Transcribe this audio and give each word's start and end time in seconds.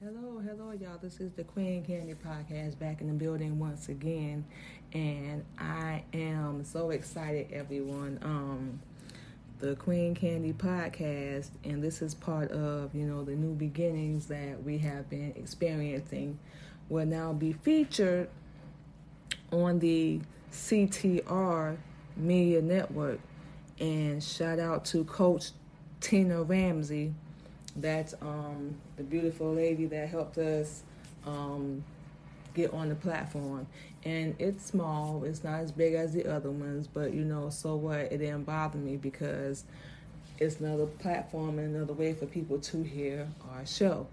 Hello, 0.00 0.40
hello, 0.46 0.70
y'all. 0.70 0.96
This 1.02 1.18
is 1.18 1.32
the 1.32 1.42
Queen 1.42 1.84
Candy 1.84 2.14
Podcast 2.14 2.78
back 2.78 3.00
in 3.00 3.08
the 3.08 3.14
building 3.14 3.58
once 3.58 3.88
again, 3.88 4.44
and 4.92 5.44
I 5.58 6.04
am 6.12 6.62
so 6.62 6.90
excited, 6.90 7.48
everyone. 7.52 8.20
Um, 8.22 8.80
the 9.58 9.74
Queen 9.74 10.14
Candy 10.14 10.52
Podcast, 10.52 11.50
and 11.64 11.82
this 11.82 12.00
is 12.00 12.14
part 12.14 12.52
of 12.52 12.94
you 12.94 13.06
know 13.06 13.24
the 13.24 13.34
new 13.34 13.54
beginnings 13.56 14.26
that 14.28 14.62
we 14.62 14.78
have 14.78 15.10
been 15.10 15.34
experiencing, 15.34 16.38
will 16.88 17.04
now 17.04 17.32
be 17.32 17.52
featured 17.52 18.28
on 19.50 19.80
the 19.80 20.20
CTR 20.52 21.76
Media 22.16 22.62
Network. 22.62 23.18
And 23.80 24.22
shout 24.22 24.60
out 24.60 24.84
to 24.84 25.02
Coach 25.02 25.50
Tina 26.00 26.44
Ramsey 26.44 27.14
that's 27.82 28.14
um, 28.20 28.74
the 28.96 29.02
beautiful 29.02 29.52
lady 29.54 29.86
that 29.86 30.08
helped 30.08 30.38
us 30.38 30.82
um, 31.26 31.84
get 32.54 32.72
on 32.72 32.88
the 32.88 32.94
platform. 32.94 33.66
And 34.04 34.34
it's 34.38 34.64
small, 34.66 35.24
it's 35.24 35.44
not 35.44 35.60
as 35.60 35.72
big 35.72 35.94
as 35.94 36.12
the 36.12 36.26
other 36.26 36.50
ones, 36.50 36.86
but 36.86 37.12
you 37.12 37.24
know, 37.24 37.50
so 37.50 37.76
what? 37.76 37.98
It 37.98 38.18
didn't 38.18 38.44
bother 38.44 38.78
me 38.78 38.96
because 38.96 39.64
it's 40.38 40.60
another 40.60 40.86
platform 40.86 41.58
and 41.58 41.74
another 41.74 41.92
way 41.92 42.14
for 42.14 42.26
people 42.26 42.58
to 42.58 42.82
hear 42.82 43.28
our 43.50 43.66
show 43.66 44.06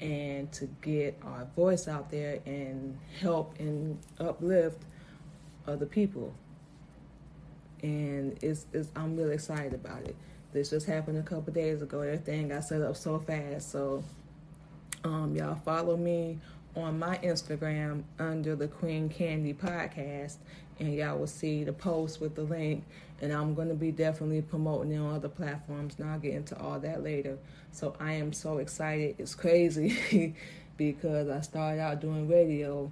and 0.00 0.52
to 0.52 0.66
get 0.82 1.18
our 1.22 1.46
voice 1.56 1.88
out 1.88 2.10
there 2.10 2.40
and 2.44 2.98
help 3.20 3.58
and 3.58 3.98
uplift 4.18 4.82
other 5.66 5.86
people. 5.86 6.34
And 7.82 8.36
it's, 8.42 8.66
it's 8.72 8.88
I'm 8.94 9.16
really 9.16 9.34
excited 9.34 9.74
about 9.74 10.02
it. 10.02 10.16
This 10.52 10.68
just 10.68 10.86
happened 10.86 11.16
a 11.18 11.22
couple 11.22 11.52
days 11.52 11.80
ago. 11.80 12.00
Everything 12.02 12.48
got 12.48 12.64
set 12.64 12.82
up 12.82 12.96
so 12.96 13.18
fast. 13.18 13.70
So, 13.70 14.04
um, 15.02 15.34
y'all 15.34 15.58
follow 15.64 15.96
me 15.96 16.38
on 16.76 16.98
my 16.98 17.16
Instagram 17.18 18.02
under 18.18 18.54
the 18.54 18.68
Queen 18.68 19.08
Candy 19.08 19.54
Podcast, 19.54 20.36
and 20.78 20.94
y'all 20.94 21.18
will 21.18 21.26
see 21.26 21.64
the 21.64 21.72
post 21.72 22.20
with 22.20 22.34
the 22.34 22.42
link. 22.42 22.84
And 23.22 23.32
I'm 23.32 23.54
going 23.54 23.68
to 23.68 23.74
be 23.74 23.92
definitely 23.92 24.42
promoting 24.42 24.92
it 24.92 24.98
on 24.98 25.14
other 25.14 25.28
platforms, 25.28 25.94
and 25.98 26.10
I'll 26.10 26.18
get 26.18 26.34
into 26.34 26.58
all 26.58 26.78
that 26.80 27.02
later. 27.02 27.38
So 27.70 27.94
I 27.98 28.12
am 28.12 28.34
so 28.34 28.58
excited. 28.58 29.16
It's 29.18 29.34
crazy 29.34 30.34
because 30.76 31.30
I 31.30 31.40
started 31.40 31.80
out 31.80 32.00
doing 32.00 32.28
radio, 32.28 32.90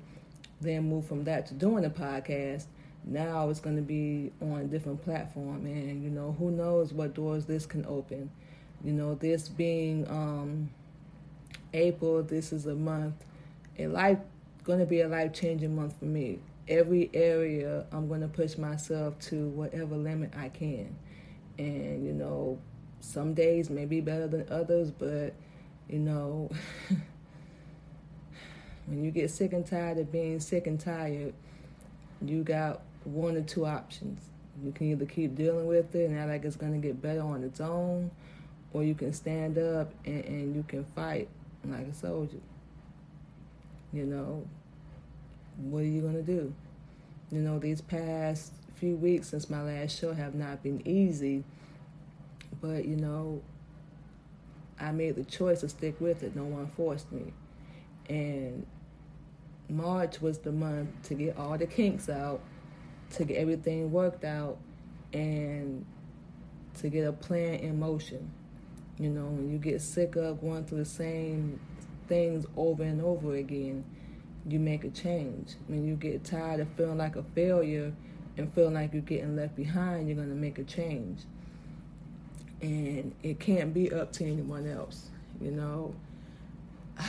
then 0.62 0.88
moved 0.88 1.08
from 1.08 1.24
that 1.24 1.46
to 1.48 1.54
doing 1.54 1.82
the 1.82 1.90
podcast 1.90 2.64
now 3.04 3.48
it's 3.48 3.60
going 3.60 3.76
to 3.76 3.82
be 3.82 4.32
on 4.40 4.60
a 4.60 4.64
different 4.64 5.02
platform 5.02 5.66
and 5.66 6.02
you 6.02 6.10
know 6.10 6.34
who 6.38 6.50
knows 6.50 6.92
what 6.92 7.14
doors 7.14 7.46
this 7.46 7.66
can 7.66 7.84
open. 7.86 8.30
You 8.84 8.92
know 8.92 9.14
this 9.14 9.48
being 9.48 10.08
um 10.08 10.70
april 11.72 12.22
this 12.22 12.52
is 12.52 12.66
a 12.66 12.74
month 12.74 13.14
a 13.78 13.86
life 13.86 14.18
going 14.64 14.80
to 14.80 14.86
be 14.86 15.00
a 15.00 15.08
life 15.08 15.32
changing 15.32 15.74
month 15.74 15.98
for 15.98 16.04
me. 16.04 16.40
Every 16.68 17.10
area 17.14 17.86
i'm 17.92 18.08
going 18.08 18.20
to 18.20 18.28
push 18.28 18.58
myself 18.58 19.18
to 19.20 19.48
whatever 19.48 19.96
limit 19.96 20.32
i 20.36 20.48
can. 20.48 20.94
And 21.58 22.04
you 22.04 22.12
know 22.12 22.58
some 23.00 23.32
days 23.34 23.70
may 23.70 23.86
be 23.86 24.00
better 24.00 24.28
than 24.28 24.46
others 24.50 24.90
but 24.90 25.34
you 25.88 25.98
know 25.98 26.50
when 28.86 29.02
you 29.02 29.10
get 29.10 29.30
sick 29.30 29.54
and 29.54 29.66
tired 29.66 29.98
of 29.98 30.12
being 30.12 30.38
sick 30.38 30.66
and 30.66 30.78
tired 30.78 31.32
you 32.22 32.42
got 32.42 32.82
one 33.04 33.36
or 33.36 33.42
two 33.42 33.66
options. 33.66 34.22
You 34.62 34.72
can 34.72 34.90
either 34.90 35.06
keep 35.06 35.34
dealing 35.34 35.66
with 35.66 35.94
it 35.94 36.10
and 36.10 36.18
act 36.18 36.28
like 36.28 36.44
it's 36.44 36.56
going 36.56 36.72
to 36.72 36.86
get 36.86 37.00
better 37.00 37.22
on 37.22 37.42
its 37.42 37.60
own, 37.60 38.10
or 38.72 38.82
you 38.84 38.94
can 38.94 39.12
stand 39.12 39.58
up 39.58 39.92
and, 40.04 40.24
and 40.24 40.56
you 40.56 40.64
can 40.66 40.84
fight 40.84 41.28
like 41.64 41.86
a 41.86 41.94
soldier. 41.94 42.40
You 43.92 44.04
know, 44.04 44.46
what 45.56 45.80
are 45.80 45.86
you 45.86 46.02
going 46.02 46.14
to 46.14 46.22
do? 46.22 46.52
You 47.30 47.40
know, 47.40 47.58
these 47.58 47.80
past 47.80 48.52
few 48.74 48.96
weeks 48.96 49.28
since 49.28 49.50
my 49.50 49.62
last 49.62 49.98
show 49.98 50.14
have 50.14 50.34
not 50.34 50.62
been 50.62 50.86
easy, 50.86 51.44
but 52.60 52.84
you 52.84 52.96
know, 52.96 53.42
I 54.80 54.92
made 54.92 55.16
the 55.16 55.24
choice 55.24 55.60
to 55.60 55.68
stick 55.68 56.00
with 56.00 56.22
it. 56.22 56.34
No 56.34 56.44
one 56.44 56.70
forced 56.76 57.10
me. 57.12 57.32
And 58.08 58.66
March 59.68 60.20
was 60.20 60.38
the 60.38 60.52
month 60.52 60.88
to 61.04 61.14
get 61.14 61.36
all 61.36 61.56
the 61.56 61.66
kinks 61.66 62.08
out 62.08 62.40
to 63.10 63.24
get 63.24 63.36
everything 63.36 63.90
worked 63.90 64.24
out 64.24 64.58
and 65.12 65.84
to 66.78 66.88
get 66.88 67.06
a 67.06 67.12
plan 67.12 67.54
in 67.54 67.78
motion. 67.78 68.30
You 68.98 69.08
know, 69.08 69.26
when 69.26 69.50
you 69.50 69.58
get 69.58 69.80
sick 69.80 70.16
of 70.16 70.40
going 70.40 70.64
through 70.64 70.78
the 70.78 70.84
same 70.84 71.58
things 72.06 72.46
over 72.56 72.82
and 72.82 73.00
over 73.00 73.34
again, 73.34 73.84
you 74.46 74.58
make 74.58 74.84
a 74.84 74.90
change. 74.90 75.54
When 75.66 75.86
you 75.86 75.96
get 75.96 76.24
tired 76.24 76.60
of 76.60 76.68
feeling 76.76 76.98
like 76.98 77.16
a 77.16 77.22
failure 77.34 77.92
and 78.36 78.52
feeling 78.52 78.74
like 78.74 78.92
you're 78.92 79.02
getting 79.02 79.36
left 79.36 79.56
behind, 79.56 80.08
you're 80.08 80.16
going 80.16 80.28
to 80.28 80.34
make 80.34 80.58
a 80.58 80.64
change. 80.64 81.20
And 82.60 83.14
it 83.22 83.40
can't 83.40 83.72
be 83.72 83.92
up 83.92 84.12
to 84.14 84.24
anyone 84.24 84.68
else, 84.68 85.08
you 85.40 85.50
know. 85.50 85.94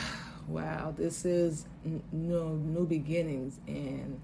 wow, 0.48 0.94
this 0.96 1.24
is 1.24 1.66
you 1.84 2.02
know, 2.10 2.54
new 2.54 2.86
beginnings 2.86 3.60
and 3.66 4.20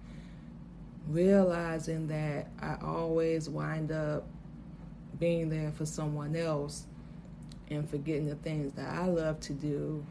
realizing 1.08 2.06
that 2.08 2.48
I 2.60 2.76
always 2.84 3.48
wind 3.48 3.90
up 3.90 4.26
being 5.18 5.48
there 5.48 5.72
for 5.72 5.86
someone 5.86 6.36
else 6.36 6.84
and 7.70 7.88
forgetting 7.88 8.26
the 8.26 8.34
things 8.36 8.72
that 8.74 8.88
I 8.88 9.06
love 9.06 9.40
to 9.40 9.52
do. 9.52 10.04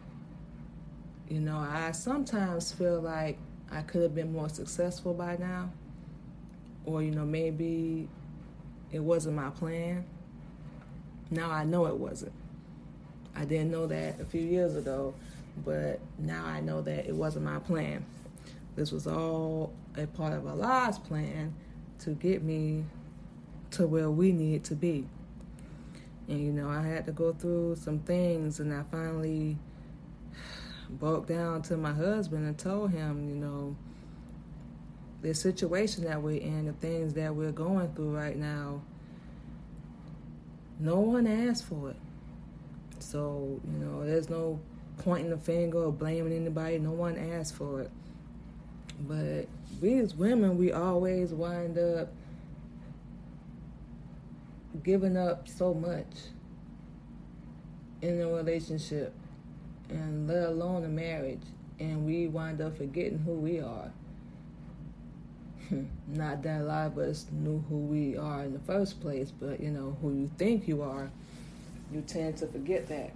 You 1.29 1.39
know, 1.39 1.57
I 1.57 1.91
sometimes 1.91 2.71
feel 2.71 3.01
like 3.01 3.37
I 3.71 3.81
could 3.81 4.01
have 4.01 4.15
been 4.15 4.31
more 4.31 4.49
successful 4.49 5.13
by 5.13 5.37
now, 5.37 5.71
or, 6.85 7.03
you 7.03 7.11
know, 7.11 7.25
maybe 7.25 8.07
it 8.91 8.99
wasn't 8.99 9.35
my 9.35 9.49
plan. 9.49 10.05
Now 11.29 11.51
I 11.51 11.63
know 11.65 11.85
it 11.87 11.97
wasn't. 11.97 12.33
I 13.35 13.45
didn't 13.45 13.69
know 13.69 13.85
that 13.87 14.19
a 14.19 14.25
few 14.25 14.41
years 14.41 14.75
ago, 14.75 15.13
but 15.65 15.99
now 16.17 16.45
I 16.45 16.61
know 16.61 16.81
that 16.81 17.05
it 17.07 17.13
wasn't 17.13 17.45
my 17.45 17.59
plan. 17.59 18.05
This 18.75 18.91
was 18.91 19.05
all 19.05 19.73
a 19.97 20.07
part 20.07 20.33
of 20.33 20.45
Allah's 20.45 20.99
plan 20.99 21.53
to 21.99 22.11
get 22.11 22.43
me 22.43 22.85
to 23.71 23.87
where 23.87 24.09
we 24.09 24.31
need 24.31 24.63
to 24.65 24.75
be. 24.75 25.05
And 26.27 26.39
you 26.39 26.51
know, 26.51 26.69
I 26.69 26.81
had 26.81 27.05
to 27.05 27.11
go 27.11 27.33
through 27.33 27.77
some 27.77 27.99
things, 27.99 28.59
and 28.59 28.73
I 28.73 28.83
finally 28.91 29.57
broke 30.89 31.27
down 31.27 31.61
to 31.63 31.77
my 31.77 31.93
husband 31.93 32.45
and 32.45 32.57
told 32.57 32.91
him, 32.91 33.29
you 33.29 33.35
know, 33.35 33.75
the 35.21 35.33
situation 35.33 36.03
that 36.03 36.21
we're 36.21 36.41
in, 36.41 36.65
the 36.65 36.73
things 36.73 37.13
that 37.13 37.33
we're 37.33 37.51
going 37.51 37.91
through 37.93 38.15
right 38.15 38.37
now, 38.37 38.81
no 40.79 40.99
one 40.99 41.25
asked 41.25 41.65
for 41.65 41.89
it. 41.89 41.95
So, 42.99 43.59
you 43.63 43.79
know, 43.85 44.05
there's 44.05 44.29
no 44.29 44.59
pointing 44.97 45.29
the 45.29 45.37
finger 45.37 45.85
or 45.85 45.91
blaming 45.91 46.33
anybody. 46.33 46.77
No 46.77 46.91
one 46.91 47.17
asked 47.17 47.55
for 47.55 47.81
it. 47.81 47.91
But 48.99 49.47
we 49.81 49.99
as 49.99 50.15
women, 50.15 50.57
we 50.57 50.71
always 50.71 51.31
wind 51.31 51.77
up 51.77 52.09
giving 54.83 55.17
up 55.17 55.47
so 55.47 55.73
much 55.73 56.05
in 58.01 58.21
a 58.21 58.27
relationship 58.27 59.13
and 59.89 60.27
let 60.27 60.49
alone 60.49 60.83
a 60.85 60.87
marriage 60.87 61.41
and 61.79 62.05
we 62.05 62.27
wind 62.27 62.61
up 62.61 62.77
forgetting 62.77 63.19
who 63.19 63.33
we 63.33 63.59
are. 63.59 63.91
Not 66.07 66.43
that 66.43 66.61
a 66.61 66.63
lot 66.63 66.87
of 66.87 66.97
us 66.97 67.25
knew 67.31 67.63
who 67.69 67.77
we 67.77 68.17
are 68.17 68.43
in 68.43 68.53
the 68.53 68.59
first 68.59 69.01
place 69.01 69.31
but 69.31 69.59
you 69.59 69.69
know 69.69 69.97
who 70.01 70.13
you 70.13 70.31
think 70.37 70.67
you 70.67 70.81
are 70.81 71.11
you 71.91 72.01
tend 72.01 72.37
to 72.37 72.47
forget 72.47 72.87
that 72.87 73.11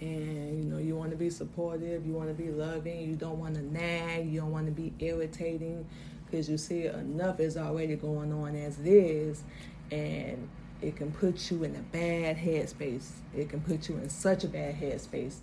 and 0.00 0.58
you 0.58 0.64
know 0.64 0.78
you 0.78 0.96
want 0.96 1.10
to 1.10 1.16
be 1.16 1.28
supportive 1.28 2.06
you 2.06 2.12
want 2.12 2.28
to 2.28 2.34
be 2.34 2.50
loving 2.50 3.00
you 3.00 3.14
don't 3.14 3.38
want 3.38 3.54
to 3.54 3.62
nag 3.72 4.26
you 4.26 4.40
don't 4.40 4.50
want 4.50 4.66
to 4.66 4.72
be 4.72 4.92
irritating 4.98 5.86
because 6.24 6.48
you 6.48 6.56
see 6.56 6.86
enough 6.86 7.40
is 7.40 7.56
already 7.56 7.96
going 7.96 8.32
on 8.32 8.54
as 8.56 8.78
it 8.78 8.86
is 8.86 9.42
and 9.90 10.48
it 10.82 10.96
can 10.96 11.12
put 11.12 11.50
you 11.50 11.62
in 11.64 11.76
a 11.76 11.80
bad 11.80 12.36
headspace. 12.36 13.10
It 13.36 13.48
can 13.50 13.60
put 13.60 13.88
you 13.88 13.96
in 13.96 14.08
such 14.08 14.44
a 14.44 14.48
bad 14.48 14.80
headspace 14.80 15.36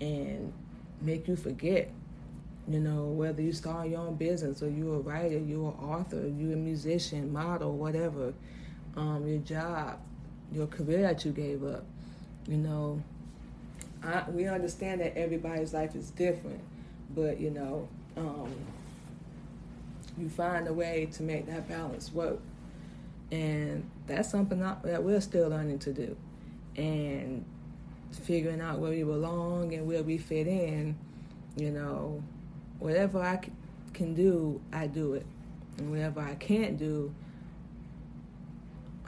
and 0.00 0.52
make 1.00 1.28
you 1.28 1.36
forget 1.36 1.90
you 2.68 2.80
know 2.80 3.04
whether 3.04 3.42
you 3.42 3.52
start 3.52 3.88
your 3.88 4.00
own 4.00 4.14
business 4.14 4.62
or 4.62 4.68
you're 4.68 4.96
a 4.96 5.00
writer 5.00 5.38
you're 5.38 5.70
an 5.70 5.84
author 5.84 6.26
you're 6.26 6.54
a 6.54 6.56
musician 6.56 7.30
model 7.32 7.76
whatever 7.76 8.32
um, 8.96 9.26
your 9.26 9.38
job 9.38 9.98
your 10.50 10.66
career 10.66 11.02
that 11.02 11.24
you 11.24 11.32
gave 11.32 11.62
up 11.62 11.84
you 12.48 12.56
know 12.56 13.00
I, 14.02 14.24
we 14.30 14.46
understand 14.46 15.00
that 15.00 15.16
everybody's 15.16 15.74
life 15.74 15.94
is 15.94 16.10
different, 16.10 16.60
but 17.14 17.40
you 17.40 17.50
know, 17.50 17.88
um, 18.16 18.54
you 20.18 20.28
find 20.28 20.68
a 20.68 20.72
way 20.72 21.08
to 21.12 21.22
make 21.22 21.46
that 21.46 21.68
balance 21.68 22.12
work, 22.12 22.40
and 23.30 23.88
that's 24.06 24.30
something 24.30 24.60
that 24.60 25.02
we're 25.02 25.20
still 25.20 25.48
learning 25.48 25.78
to 25.80 25.92
do. 25.92 26.16
And 26.76 27.44
figuring 28.12 28.60
out 28.60 28.78
where 28.78 28.90
we 28.90 29.02
belong 29.02 29.74
and 29.74 29.86
where 29.86 30.02
we 30.02 30.18
fit 30.18 30.46
in, 30.46 30.96
you 31.56 31.70
know, 31.70 32.22
whatever 32.78 33.20
I 33.20 33.40
can 33.92 34.14
do, 34.14 34.60
I 34.72 34.86
do 34.86 35.14
it. 35.14 35.26
And 35.78 35.90
whatever 35.90 36.20
I 36.20 36.34
can't 36.34 36.78
do, 36.78 37.14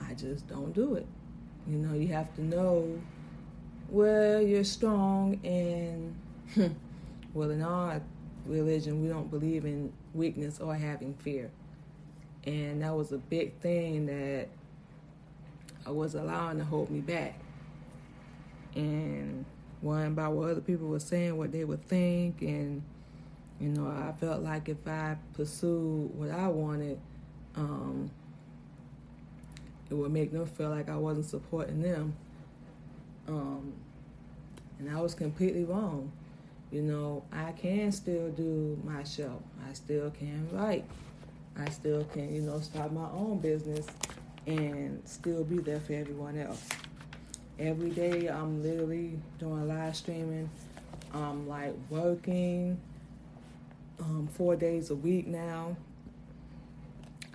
I 0.00 0.14
just 0.14 0.46
don't 0.48 0.72
do 0.72 0.94
it. 0.94 1.06
You 1.66 1.78
know, 1.78 1.94
you 1.94 2.08
have 2.08 2.34
to 2.36 2.42
know 2.42 2.98
where 3.88 4.40
you're 4.42 4.64
strong 4.64 5.40
and, 5.44 6.14
well, 7.34 7.50
in 7.50 7.62
our 7.62 8.00
religion, 8.46 9.02
we 9.02 9.08
don't 9.08 9.30
believe 9.30 9.64
in 9.64 9.92
weakness 10.14 10.60
or 10.60 10.74
having 10.74 11.14
fear. 11.14 11.50
And 12.44 12.82
that 12.82 12.94
was 12.94 13.12
a 13.12 13.18
big 13.18 13.58
thing 13.60 14.06
that 14.06 14.48
I 15.86 15.90
was 15.90 16.14
allowing 16.14 16.58
to 16.58 16.64
hold 16.64 16.90
me 16.90 17.00
back. 17.00 17.38
And 18.74 19.44
worrying 19.82 20.12
about 20.12 20.32
what 20.32 20.50
other 20.50 20.60
people 20.60 20.88
were 20.88 21.00
saying, 21.00 21.36
what 21.36 21.52
they 21.52 21.64
would 21.64 21.84
think, 21.84 22.42
and 22.42 22.82
you 23.60 23.68
know, 23.70 23.86
I 23.86 24.12
felt 24.20 24.42
like 24.42 24.68
if 24.68 24.86
I 24.86 25.16
pursued 25.34 26.14
what 26.14 26.30
I 26.30 26.46
wanted, 26.48 27.00
um, 27.56 28.10
it 29.90 29.94
would 29.94 30.12
make 30.12 30.30
them 30.30 30.46
feel 30.46 30.70
like 30.70 30.88
I 30.88 30.96
wasn't 30.96 31.26
supporting 31.26 31.82
them. 31.82 32.14
Um, 33.28 33.72
and 34.78 34.90
I 34.90 35.00
was 35.00 35.14
completely 35.14 35.64
wrong. 35.64 36.10
You 36.70 36.82
know, 36.82 37.24
I 37.32 37.52
can 37.52 37.92
still 37.92 38.30
do 38.30 38.78
my 38.84 39.04
show. 39.04 39.42
I 39.68 39.72
still 39.72 40.10
can 40.10 40.48
write. 40.52 40.84
I 41.56 41.68
still 41.70 42.04
can, 42.04 42.34
you 42.34 42.42
know, 42.42 42.60
start 42.60 42.92
my 42.92 43.08
own 43.10 43.38
business 43.38 43.86
and 44.46 45.02
still 45.04 45.44
be 45.44 45.58
there 45.58 45.80
for 45.80 45.94
everyone 45.94 46.38
else. 46.38 46.66
Every 47.58 47.90
day 47.90 48.28
I'm 48.28 48.62
literally 48.62 49.18
doing 49.38 49.66
live 49.66 49.96
streaming. 49.96 50.48
I'm 51.12 51.48
like 51.48 51.74
working 51.90 52.78
um, 53.98 54.28
four 54.32 54.56
days 54.56 54.90
a 54.90 54.94
week 54.94 55.26
now. 55.26 55.76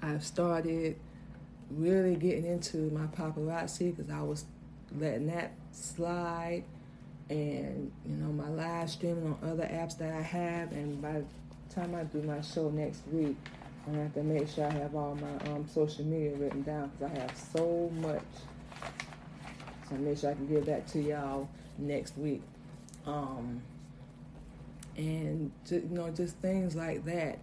I've 0.01 0.23
started 0.23 0.97
really 1.69 2.15
getting 2.15 2.45
into 2.45 2.89
my 2.91 3.07
paparazzi 3.07 3.95
because 3.95 4.11
I 4.11 4.21
was 4.21 4.45
letting 4.97 5.27
that 5.27 5.51
slide 5.73 6.63
and 7.29 7.91
you 8.05 8.15
know 8.15 8.31
my 8.31 8.49
live 8.49 8.89
streaming 8.89 9.25
on 9.25 9.49
other 9.49 9.63
apps 9.63 9.97
that 9.97 10.13
I 10.13 10.21
have. 10.21 10.71
And 10.71 11.01
by 11.01 11.13
the 11.13 11.25
time 11.73 11.95
I 11.95 12.03
do 12.03 12.21
my 12.21 12.41
show 12.41 12.69
next 12.69 13.01
week 13.11 13.35
I 13.87 13.97
have 13.97 14.13
to 14.13 14.23
make 14.23 14.47
sure 14.47 14.65
I 14.65 14.71
have 14.71 14.95
all 14.95 15.15
my 15.15 15.51
um, 15.51 15.67
social 15.67 16.05
media 16.05 16.35
written 16.35 16.61
down 16.63 16.89
because 16.89 17.13
I 17.15 17.19
have 17.19 17.37
so 17.37 17.91
much. 17.95 18.21
So 19.89 19.95
make 19.95 20.17
sure 20.17 20.31
I 20.31 20.33
can 20.35 20.47
give 20.47 20.65
that 20.67 20.87
to 20.89 21.01
y'all 21.01 21.49
next 21.77 22.17
week. 22.17 22.41
Um, 23.05 23.61
and 24.95 25.51
you 25.69 25.87
know 25.89 26.09
just 26.11 26.37
things 26.37 26.75
like 26.75 27.03
that. 27.05 27.39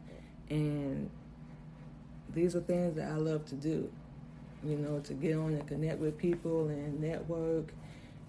And 0.49 1.11
these 2.33 2.57
are 2.57 2.61
things 2.61 2.97
that 2.97 3.09
I 3.09 3.17
love 3.17 3.45
to 3.47 3.55
do 3.55 3.91
you 4.63 4.77
know 4.77 5.01
to 5.01 5.15
get 5.15 5.37
on 5.37 5.55
and 5.55 5.67
connect 5.67 5.99
with 5.99 6.19
people 6.19 6.69
and 6.69 7.01
network 7.01 7.73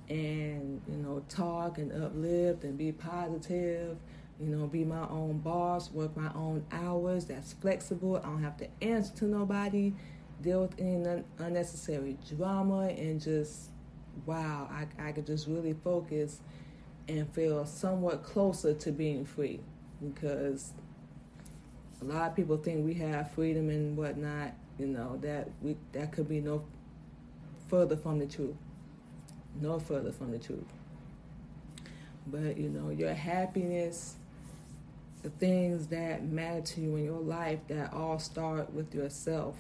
and 0.09 0.81
you 0.87 0.97
know 0.97 1.23
talk 1.29 1.77
and 1.77 1.91
uplift 2.03 2.63
and 2.63 2.77
be 2.77 2.91
positive 2.91 3.97
you 4.39 4.47
know 4.47 4.67
be 4.67 4.83
my 4.83 5.07
own 5.09 5.37
boss 5.39 5.91
work 5.91 6.15
my 6.17 6.31
own 6.33 6.63
hours 6.71 7.25
that's 7.25 7.53
flexible. 7.53 8.17
I 8.17 8.27
don't 8.27 8.43
have 8.43 8.57
to 8.57 8.67
answer 8.81 9.15
to 9.17 9.25
nobody 9.25 9.93
deal 10.41 10.61
with 10.61 10.79
any 10.79 11.23
unnecessary 11.39 12.17
drama 12.35 12.87
and 12.87 13.21
just 13.21 13.69
wow 14.25 14.67
i, 14.71 15.07
I 15.07 15.11
could 15.11 15.27
just 15.27 15.47
really 15.47 15.75
focus 15.83 16.39
and 17.07 17.31
feel 17.33 17.65
somewhat 17.65 18.23
closer 18.23 18.73
to 18.73 18.91
being 18.91 19.25
free 19.25 19.59
because 20.03 20.71
a 22.01 22.05
lot 22.05 22.29
of 22.29 22.35
people 22.35 22.57
think 22.57 22.85
we 22.85 22.95
have 22.95 23.31
freedom 23.31 23.69
and 23.69 23.95
whatnot 23.95 24.53
you 24.79 24.87
know 24.87 25.17
that 25.21 25.49
we 25.61 25.77
that 25.91 26.11
could 26.11 26.27
be 26.27 26.39
no 26.39 26.63
further 27.69 27.95
from 27.95 28.19
the 28.19 28.25
truth 28.25 28.55
no 29.59 29.79
further 29.79 30.11
from 30.11 30.31
the 30.31 30.39
truth 30.39 30.63
but 32.27 32.57
you 32.57 32.69
know 32.69 32.89
your 32.89 33.13
happiness 33.13 34.15
the 35.23 35.29
things 35.31 35.87
that 35.87 36.23
matter 36.23 36.61
to 36.61 36.81
you 36.81 36.95
in 36.95 37.03
your 37.03 37.19
life 37.19 37.59
that 37.67 37.93
all 37.93 38.17
start 38.17 38.71
with 38.73 38.93
yourself 38.93 39.55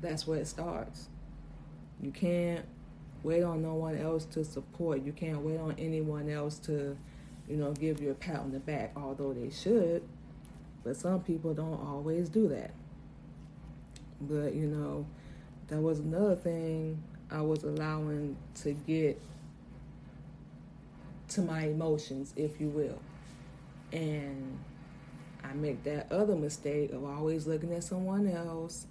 that's 0.00 0.26
where 0.26 0.38
it 0.38 0.46
starts 0.46 1.08
you 2.00 2.10
can't 2.10 2.64
wait 3.22 3.42
on 3.42 3.60
no 3.60 3.74
one 3.74 3.98
else 3.98 4.24
to 4.24 4.44
support. 4.44 5.02
You 5.02 5.12
can't 5.12 5.40
wait 5.40 5.58
on 5.58 5.74
anyone 5.78 6.30
else 6.30 6.58
to, 6.60 6.96
you 7.48 7.56
know, 7.56 7.72
give 7.72 8.00
you 8.00 8.10
a 8.10 8.14
pat 8.14 8.36
on 8.36 8.52
the 8.52 8.60
back, 8.60 8.92
although 8.96 9.32
they 9.32 9.50
should. 9.50 10.02
But 10.84 10.96
some 10.96 11.20
people 11.20 11.52
don't 11.52 11.84
always 11.84 12.28
do 12.28 12.48
that. 12.48 12.70
But, 14.20 14.54
you 14.54 14.66
know, 14.66 15.06
that 15.68 15.80
was 15.80 15.98
another 15.98 16.36
thing 16.36 17.02
I 17.30 17.40
was 17.40 17.64
allowing 17.64 18.36
to 18.62 18.72
get 18.72 19.20
to 21.28 21.42
my 21.42 21.64
emotions, 21.64 22.32
if 22.36 22.60
you 22.60 22.68
will. 22.68 23.00
And 23.92 24.58
I 25.42 25.52
make 25.54 25.82
that 25.84 26.10
other 26.12 26.36
mistake 26.36 26.92
of 26.92 27.04
always 27.04 27.46
looking 27.46 27.72
at 27.72 27.84
someone 27.84 28.28
else 28.28 28.86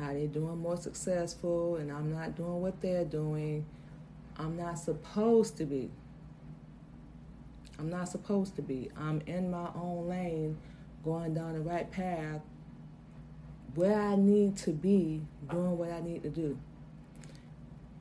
how 0.00 0.12
they're 0.12 0.26
doing 0.26 0.58
more 0.58 0.76
successful 0.76 1.76
and 1.76 1.92
I'm 1.92 2.12
not 2.12 2.36
doing 2.36 2.60
what 2.60 2.80
they're 2.80 3.04
doing. 3.04 3.66
I'm 4.36 4.56
not 4.56 4.78
supposed 4.78 5.58
to 5.58 5.64
be. 5.64 5.90
I'm 7.78 7.90
not 7.90 8.08
supposed 8.08 8.56
to 8.56 8.62
be. 8.62 8.90
I'm 8.96 9.20
in 9.26 9.50
my 9.50 9.68
own 9.74 10.08
lane, 10.08 10.56
going 11.04 11.34
down 11.34 11.54
the 11.54 11.60
right 11.60 11.90
path, 11.90 12.40
where 13.74 14.00
I 14.00 14.16
need 14.16 14.56
to 14.58 14.70
be, 14.70 15.22
doing 15.50 15.78
what 15.78 15.90
I 15.90 16.00
need 16.00 16.22
to 16.22 16.30
do. 16.30 16.58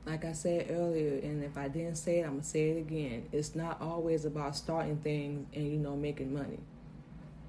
Like 0.09 0.25
I 0.25 0.33
said 0.33 0.67
earlier, 0.71 1.19
and 1.19 1.43
if 1.43 1.55
I 1.57 1.67
didn't 1.67 1.95
say 1.95 2.19
it, 2.19 2.23
I'm 2.23 2.31
gonna 2.31 2.43
say 2.43 2.71
it 2.71 2.77
again. 2.77 3.29
It's 3.31 3.55
not 3.55 3.79
always 3.81 4.25
about 4.25 4.55
starting 4.55 4.97
things 4.97 5.47
and 5.53 5.71
you 5.71 5.77
know 5.77 5.95
making 5.95 6.33
money. 6.33 6.59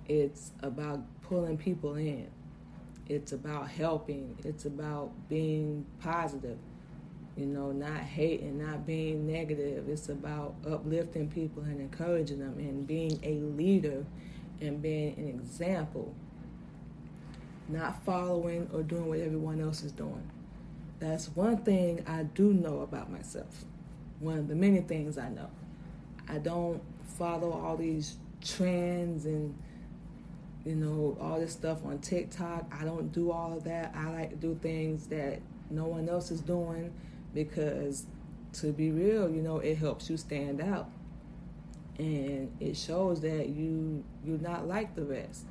It's 0.06 0.50
about 0.62 1.00
pulling 1.22 1.56
people 1.56 1.94
in 1.94 2.28
it's 3.10 3.32
about 3.32 3.68
helping. 3.68 4.38
It's 4.44 4.66
about 4.66 5.10
being 5.28 5.84
positive. 6.00 6.58
You 7.36 7.46
know, 7.46 7.72
not 7.72 7.98
hating, 7.98 8.64
not 8.64 8.86
being 8.86 9.26
negative. 9.26 9.88
It's 9.88 10.08
about 10.08 10.54
uplifting 10.64 11.28
people 11.28 11.64
and 11.64 11.80
encouraging 11.80 12.38
them 12.38 12.54
and 12.58 12.86
being 12.86 13.18
a 13.24 13.40
leader 13.56 14.04
and 14.60 14.80
being 14.80 15.18
an 15.18 15.26
example. 15.26 16.14
Not 17.68 18.04
following 18.04 18.70
or 18.72 18.84
doing 18.84 19.08
what 19.08 19.18
everyone 19.18 19.60
else 19.60 19.82
is 19.82 19.90
doing. 19.90 20.30
That's 21.00 21.26
one 21.34 21.58
thing 21.58 22.04
I 22.06 22.22
do 22.22 22.52
know 22.52 22.80
about 22.80 23.10
myself. 23.10 23.64
One 24.20 24.38
of 24.38 24.48
the 24.48 24.54
many 24.54 24.80
things 24.80 25.18
I 25.18 25.30
know. 25.30 25.50
I 26.28 26.38
don't 26.38 26.80
follow 27.18 27.50
all 27.50 27.76
these 27.76 28.16
trends 28.40 29.24
and 29.24 29.54
you 30.64 30.74
know, 30.74 31.16
all 31.20 31.40
this 31.40 31.52
stuff 31.52 31.84
on 31.84 31.98
TikTok. 31.98 32.70
I 32.78 32.84
don't 32.84 33.12
do 33.12 33.30
all 33.30 33.56
of 33.56 33.64
that. 33.64 33.94
I 33.96 34.10
like 34.10 34.30
to 34.30 34.36
do 34.36 34.58
things 34.60 35.06
that 35.06 35.40
no 35.70 35.86
one 35.86 36.08
else 36.08 36.30
is 36.30 36.40
doing 36.40 36.92
because, 37.32 38.06
to 38.54 38.72
be 38.72 38.90
real, 38.90 39.30
you 39.30 39.40
know, 39.42 39.58
it 39.58 39.78
helps 39.78 40.10
you 40.10 40.16
stand 40.16 40.60
out, 40.60 40.90
and 41.98 42.50
it 42.60 42.76
shows 42.76 43.20
that 43.20 43.48
you 43.48 44.04
you're 44.24 44.38
not 44.38 44.66
like 44.66 44.94
the 44.94 45.04
rest. 45.04 45.46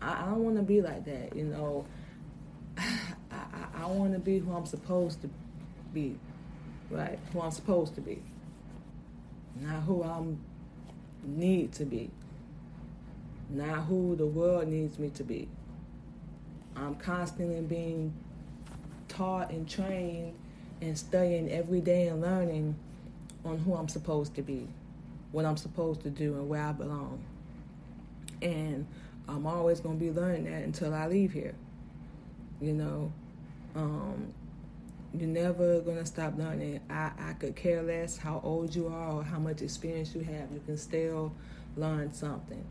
I, 0.00 0.22
I 0.22 0.26
don't 0.26 0.44
want 0.44 0.56
to 0.56 0.62
be 0.62 0.80
like 0.80 1.04
that, 1.04 1.36
you 1.36 1.44
know. 1.44 1.86
I, 3.88 3.90
I, 3.90 3.94
I 3.94 3.96
want 3.96 4.12
to 4.12 4.18
be 4.18 4.38
who 4.38 4.52
I'm 4.52 4.66
supposed 4.66 5.22
to 5.22 5.30
be, 5.92 6.18
right? 6.90 7.18
Who 7.32 7.40
I'm 7.40 7.50
supposed 7.50 7.94
to 7.96 8.00
be, 8.00 8.22
not 9.60 9.82
who 9.82 10.02
I'm 10.02 10.40
need 11.24 11.72
to 11.72 11.84
be 11.84 12.10
not 13.50 13.84
who 13.86 14.14
the 14.16 14.26
world 14.26 14.68
needs 14.68 14.98
me 14.98 15.10
to 15.10 15.24
be. 15.24 15.48
I'm 16.76 16.94
constantly 16.96 17.60
being 17.60 18.12
taught 19.08 19.50
and 19.50 19.68
trained 19.68 20.34
and 20.80 20.96
studying 20.96 21.50
every 21.50 21.80
day 21.80 22.08
and 22.08 22.20
learning 22.20 22.76
on 23.44 23.58
who 23.58 23.74
I'm 23.74 23.88
supposed 23.88 24.34
to 24.36 24.42
be, 24.42 24.68
what 25.32 25.44
I'm 25.44 25.56
supposed 25.56 26.02
to 26.02 26.10
do, 26.10 26.34
and 26.34 26.48
where 26.48 26.62
I 26.62 26.72
belong. 26.72 27.20
And 28.42 28.86
I'm 29.28 29.46
always 29.46 29.80
going 29.80 29.98
to 29.98 30.04
be 30.04 30.12
learning 30.12 30.44
that 30.44 30.62
until 30.62 30.94
I 30.94 31.06
leave 31.06 31.32
here. 31.32 31.54
You 32.60 32.74
know, 32.74 33.12
um, 33.74 34.32
you're 35.14 35.28
never 35.28 35.80
to 35.80 36.06
stop 36.06 36.36
learning. 36.36 36.80
I, 36.90 37.10
I 37.18 37.32
could 37.34 37.56
care 37.56 37.82
less 37.82 38.16
how 38.16 38.40
old 38.44 38.74
you 38.74 38.88
are 38.88 39.12
or 39.12 39.22
how 39.22 39.38
much 39.38 39.62
experience 39.62 40.14
you 40.14 40.20
have. 40.20 40.50
You 40.52 40.60
can 40.64 40.76
still 40.76 41.32
learn 41.76 42.12
something. 42.12 42.64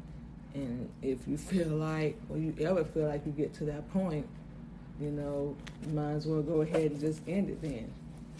And 0.53 0.89
if 1.01 1.27
you 1.27 1.37
feel 1.37 1.67
like, 1.67 2.19
or 2.29 2.37
you 2.37 2.53
ever 2.61 2.83
feel 2.83 3.07
like 3.07 3.25
you 3.25 3.31
get 3.31 3.53
to 3.55 3.65
that 3.65 3.91
point, 3.91 4.27
you 4.99 5.11
know, 5.11 5.55
you 5.85 5.93
might 5.93 6.13
as 6.13 6.25
well 6.25 6.41
go 6.41 6.61
ahead 6.61 6.91
and 6.91 6.99
just 6.99 7.21
end 7.27 7.49
it 7.49 7.61
then. 7.61 7.91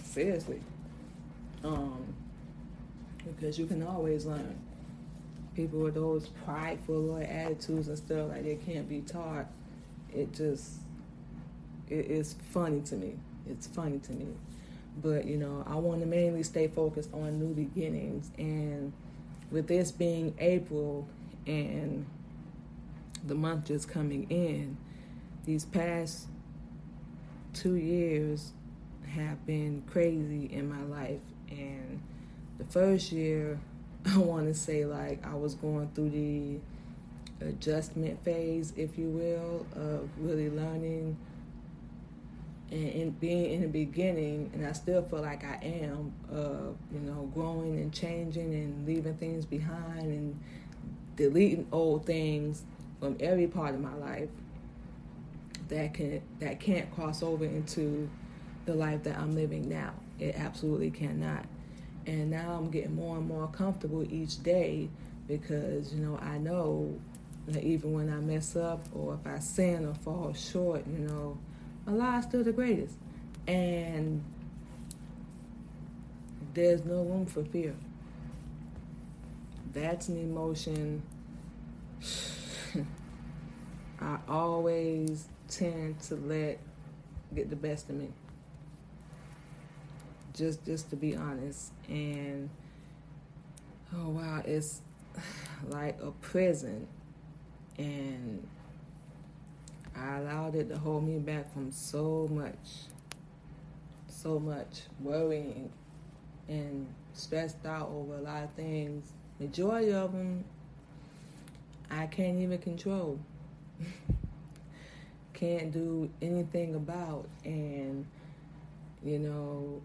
Seriously. 0.03 0.61
Um, 1.63 2.13
because 3.25 3.59
you 3.59 3.65
can 3.65 3.83
always 3.83 4.25
learn. 4.25 4.57
People 5.55 5.79
with 5.79 5.95
those 5.95 6.27
prideful 6.45 7.11
or 7.17 7.21
attitudes 7.21 7.87
and 7.87 7.97
stuff 7.97 8.29
like 8.29 8.43
they 8.43 8.55
can't 8.55 8.87
be 8.87 9.01
taught. 9.01 9.47
It 10.13 10.31
just 10.31 10.79
it 11.89 12.05
is 12.05 12.35
funny 12.51 12.81
to 12.81 12.95
me. 12.95 13.15
It's 13.49 13.67
funny 13.67 13.99
to 13.99 14.11
me. 14.13 14.27
But 15.01 15.25
you 15.25 15.37
know, 15.37 15.63
I 15.67 15.75
want 15.75 16.01
to 16.01 16.07
mainly 16.07 16.43
stay 16.43 16.67
focused 16.67 17.09
on 17.13 17.39
new 17.39 17.53
beginnings 17.53 18.31
and 18.37 18.93
with 19.51 19.67
this 19.67 19.91
being 19.91 20.33
April 20.39 21.07
and 21.45 22.05
the 23.25 23.35
month 23.35 23.65
just 23.65 23.89
coming 23.89 24.27
in, 24.29 24.77
these 25.45 25.65
past 25.65 26.27
two 27.53 27.75
years 27.75 28.51
have 29.09 29.45
been 29.45 29.83
crazy 29.87 30.49
in 30.51 30.69
my 30.69 30.83
life. 30.83 31.19
And 31.49 32.01
the 32.57 32.65
first 32.65 33.11
year, 33.11 33.59
I 34.05 34.17
want 34.17 34.47
to 34.47 34.53
say, 34.53 34.85
like, 34.85 35.25
I 35.25 35.35
was 35.35 35.55
going 35.55 35.89
through 35.95 36.09
the 36.09 36.59
adjustment 37.45 38.23
phase, 38.23 38.73
if 38.75 38.97
you 38.97 39.07
will, 39.09 39.65
of 39.81 40.09
really 40.19 40.49
learning 40.49 41.17
and 42.69 42.89
in 42.89 43.09
being 43.11 43.51
in 43.51 43.61
the 43.61 43.67
beginning, 43.67 44.51
and 44.53 44.65
I 44.65 44.73
still 44.73 45.01
feel 45.03 45.21
like 45.21 45.43
I 45.43 45.59
am, 45.63 46.13
uh, 46.31 46.73
you 46.91 46.99
know, 46.99 47.31
growing 47.33 47.79
and 47.79 47.93
changing 47.93 48.53
and 48.53 48.85
leaving 48.85 49.15
things 49.15 49.45
behind 49.45 50.03
and 50.03 50.39
deleting 51.15 51.67
old 51.71 52.05
things 52.05 52.63
from 52.99 53.15
every 53.19 53.47
part 53.47 53.73
of 53.73 53.81
my 53.81 53.93
life 53.95 54.29
that 55.69 55.93
can 55.93 56.21
that 56.39 56.59
can't 56.59 56.93
cross 56.93 57.23
over 57.23 57.45
into 57.45 58.09
the 58.65 58.73
life 58.73 59.03
that 59.03 59.17
I'm 59.17 59.33
living 59.35 59.69
now. 59.69 59.93
It 60.19 60.35
absolutely 60.35 60.91
cannot. 60.91 61.45
And 62.05 62.31
now 62.31 62.53
I'm 62.53 62.69
getting 62.69 62.95
more 62.95 63.17
and 63.17 63.27
more 63.27 63.47
comfortable 63.47 64.05
each 64.11 64.41
day 64.43 64.89
because, 65.27 65.93
you 65.93 66.01
know, 66.01 66.17
I 66.21 66.37
know 66.37 66.97
that 67.47 67.63
even 67.63 67.93
when 67.93 68.09
I 68.09 68.17
mess 68.17 68.55
up 68.55 68.85
or 68.93 69.15
if 69.15 69.27
I 69.27 69.39
sin 69.39 69.85
or 69.85 69.93
fall 69.93 70.33
short, 70.33 70.85
you 70.87 70.99
know, 70.99 71.37
Allah 71.87 72.17
is 72.19 72.25
still 72.25 72.43
the 72.43 72.51
greatest. 72.51 72.95
And 73.47 74.23
there's 76.53 76.83
no 76.83 77.03
room 77.03 77.25
for 77.25 77.43
fear. 77.43 77.75
That's 79.73 80.09
an 80.09 80.17
emotion 80.17 81.03
I 84.01 84.17
always 84.27 85.27
tend 85.47 85.99
to 86.01 86.15
let 86.15 86.59
get 87.33 87.49
the 87.49 87.55
best 87.55 87.89
of 87.89 87.95
me. 87.95 88.09
Just 90.33 90.65
just 90.65 90.89
to 90.91 90.95
be 90.95 91.15
honest. 91.15 91.71
And 91.87 92.49
oh 93.95 94.09
wow, 94.09 94.41
it's 94.45 94.81
like 95.67 95.99
a 96.01 96.11
prison 96.11 96.87
and 97.77 98.47
I 99.99 100.17
allowed 100.17 100.55
it 100.55 100.69
to 100.69 100.77
hold 100.77 101.07
me 101.07 101.17
back 101.19 101.51
from 101.53 101.71
so 101.71 102.27
much, 102.31 102.87
so 104.07 104.39
much 104.39 104.81
worrying 104.99 105.71
and 106.47 106.87
stressed 107.13 107.65
out 107.65 107.89
over 107.89 108.15
a 108.15 108.21
lot 108.21 108.43
of 108.43 108.51
things. 108.51 109.11
Majority 109.39 109.93
of 109.93 110.11
them 110.11 110.43
I 111.89 112.05
can't 112.07 112.39
even 112.39 112.57
control. 112.59 113.19
can't 115.33 115.71
do 115.71 116.09
anything 116.21 116.73
about 116.73 117.27
and 117.45 118.05
you 119.03 119.19
know 119.19 119.79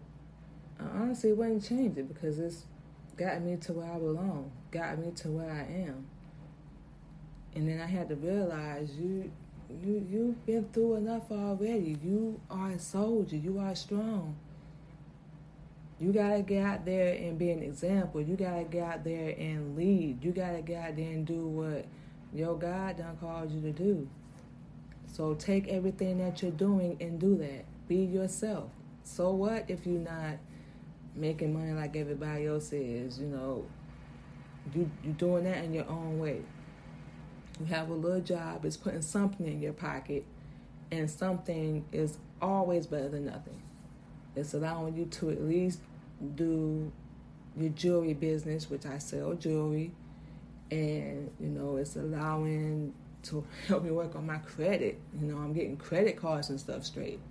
I 0.79 0.83
honestly 0.97 1.31
wouldn't 1.31 1.63
change 1.63 1.97
it 1.97 2.11
because 2.11 2.39
it's 2.39 2.65
got 3.15 3.41
me 3.41 3.57
to 3.57 3.73
where 3.73 3.91
I 3.91 3.99
belong, 3.99 4.51
got 4.71 4.97
me 4.97 5.11
to 5.17 5.27
where 5.29 5.51
I 5.51 5.71
am. 5.83 6.07
And 7.55 7.69
then 7.69 7.79
I 7.79 7.85
had 7.85 8.09
to 8.09 8.15
realize 8.15 8.95
you 8.97 9.31
you 9.83 10.05
you've 10.09 10.45
been 10.45 10.67
through 10.73 10.95
enough 10.95 11.31
already. 11.31 11.97
You 12.03 12.39
are 12.49 12.71
a 12.71 12.79
soldier. 12.79 13.35
You 13.35 13.59
are 13.59 13.75
strong. 13.75 14.35
You 15.99 16.11
gotta 16.11 16.41
get 16.41 16.65
out 16.65 16.85
there 16.85 17.13
and 17.13 17.37
be 17.37 17.51
an 17.51 17.63
example. 17.63 18.21
You 18.21 18.35
gotta 18.35 18.63
get 18.63 18.83
out 18.83 19.03
there 19.03 19.35
and 19.37 19.77
lead. 19.77 20.23
You 20.23 20.31
gotta 20.31 20.61
get 20.61 20.89
out 20.89 20.95
there 20.95 21.11
and 21.11 21.25
do 21.25 21.47
what 21.47 21.85
your 22.33 22.57
God 22.57 22.97
done 22.97 23.17
called 23.21 23.51
you 23.51 23.61
to 23.61 23.71
do. 23.71 24.07
So 25.07 25.35
take 25.35 25.67
everything 25.67 26.17
that 26.17 26.41
you're 26.41 26.51
doing 26.51 26.97
and 26.99 27.19
do 27.19 27.37
that. 27.37 27.65
Be 27.87 27.97
yourself. 27.97 28.69
So 29.03 29.31
what 29.31 29.65
if 29.69 29.85
you're 29.85 29.99
not 29.99 30.37
making 31.15 31.53
money 31.53 31.71
like 31.73 31.95
everybody 31.95 32.47
else 32.47 32.73
is? 32.73 33.19
You 33.19 33.27
know, 33.27 33.65
you 34.73 34.89
you 35.03 35.11
doing 35.13 35.43
that 35.43 35.63
in 35.63 35.73
your 35.73 35.87
own 35.89 36.19
way. 36.19 36.41
You 37.63 37.73
have 37.73 37.89
a 37.89 37.93
little 37.93 38.19
job, 38.19 38.65
it's 38.65 38.75
putting 38.75 39.01
something 39.01 39.47
in 39.47 39.61
your 39.61 39.71
pocket, 39.71 40.25
and 40.91 41.09
something 41.09 41.85
is 41.93 42.17
always 42.41 42.87
better 42.87 43.07
than 43.07 43.27
nothing. 43.27 43.61
It's 44.35 44.53
allowing 44.53 44.97
you 44.97 45.05
to 45.05 45.29
at 45.29 45.41
least 45.41 45.79
do 46.35 46.91
your 47.55 47.69
jewelry 47.69 48.15
business, 48.15 48.69
which 48.69 48.85
I 48.85 48.97
sell 48.97 49.33
jewelry, 49.35 49.91
and 50.71 51.31
you 51.39 51.47
know, 51.47 51.77
it's 51.77 51.95
allowing 51.95 52.93
to 53.23 53.45
help 53.69 53.83
me 53.83 53.91
work 53.91 54.13
on 54.17 54.25
my 54.25 54.39
credit. 54.39 54.99
You 55.21 55.27
know, 55.27 55.37
I'm 55.37 55.53
getting 55.53 55.77
credit 55.77 56.17
cards 56.17 56.49
and 56.49 56.59
stuff 56.59 56.83
straight. 56.83 57.21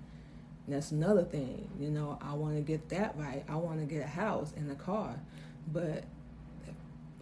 And 0.66 0.74
that's 0.74 0.92
another 0.92 1.24
thing. 1.24 1.68
You 1.78 1.90
know, 1.90 2.18
I 2.22 2.32
want 2.32 2.54
to 2.56 2.62
get 2.62 2.88
that 2.88 3.18
right. 3.18 3.44
I 3.50 3.56
want 3.56 3.80
to 3.80 3.84
get 3.84 4.02
a 4.02 4.08
house 4.08 4.54
and 4.56 4.70
a 4.70 4.76
car, 4.76 5.20
but 5.70 6.04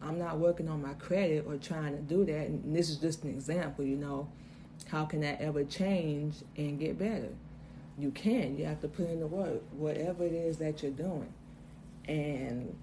I'm 0.02 0.18
not 0.18 0.38
working 0.38 0.68
on 0.68 0.82
my 0.82 0.94
credit 0.94 1.44
or 1.46 1.56
trying 1.56 1.94
to 1.96 2.02
do 2.02 2.24
that. 2.24 2.46
And 2.46 2.74
this 2.74 2.88
is 2.88 2.96
just 2.96 3.22
an 3.24 3.30
example, 3.30 3.84
you 3.84 3.96
know. 3.96 4.28
How 4.88 5.04
can 5.04 5.20
that 5.20 5.40
ever 5.40 5.62
change 5.64 6.36
and 6.56 6.78
get 6.78 6.98
better? 6.98 7.28
You 7.98 8.10
can. 8.10 8.56
You 8.56 8.64
have 8.64 8.80
to 8.80 8.88
put 8.88 9.08
in 9.08 9.20
the 9.20 9.26
work, 9.26 9.62
whatever 9.72 10.24
it 10.24 10.32
is 10.32 10.56
that 10.56 10.82
you're 10.82 10.90
doing. 10.90 11.32
And 12.08 12.74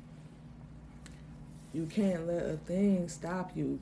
you 1.73 1.85
can't 1.87 2.27
let 2.27 2.43
a 2.45 2.57
thing 2.57 3.09
stop 3.09 3.51
you. 3.55 3.79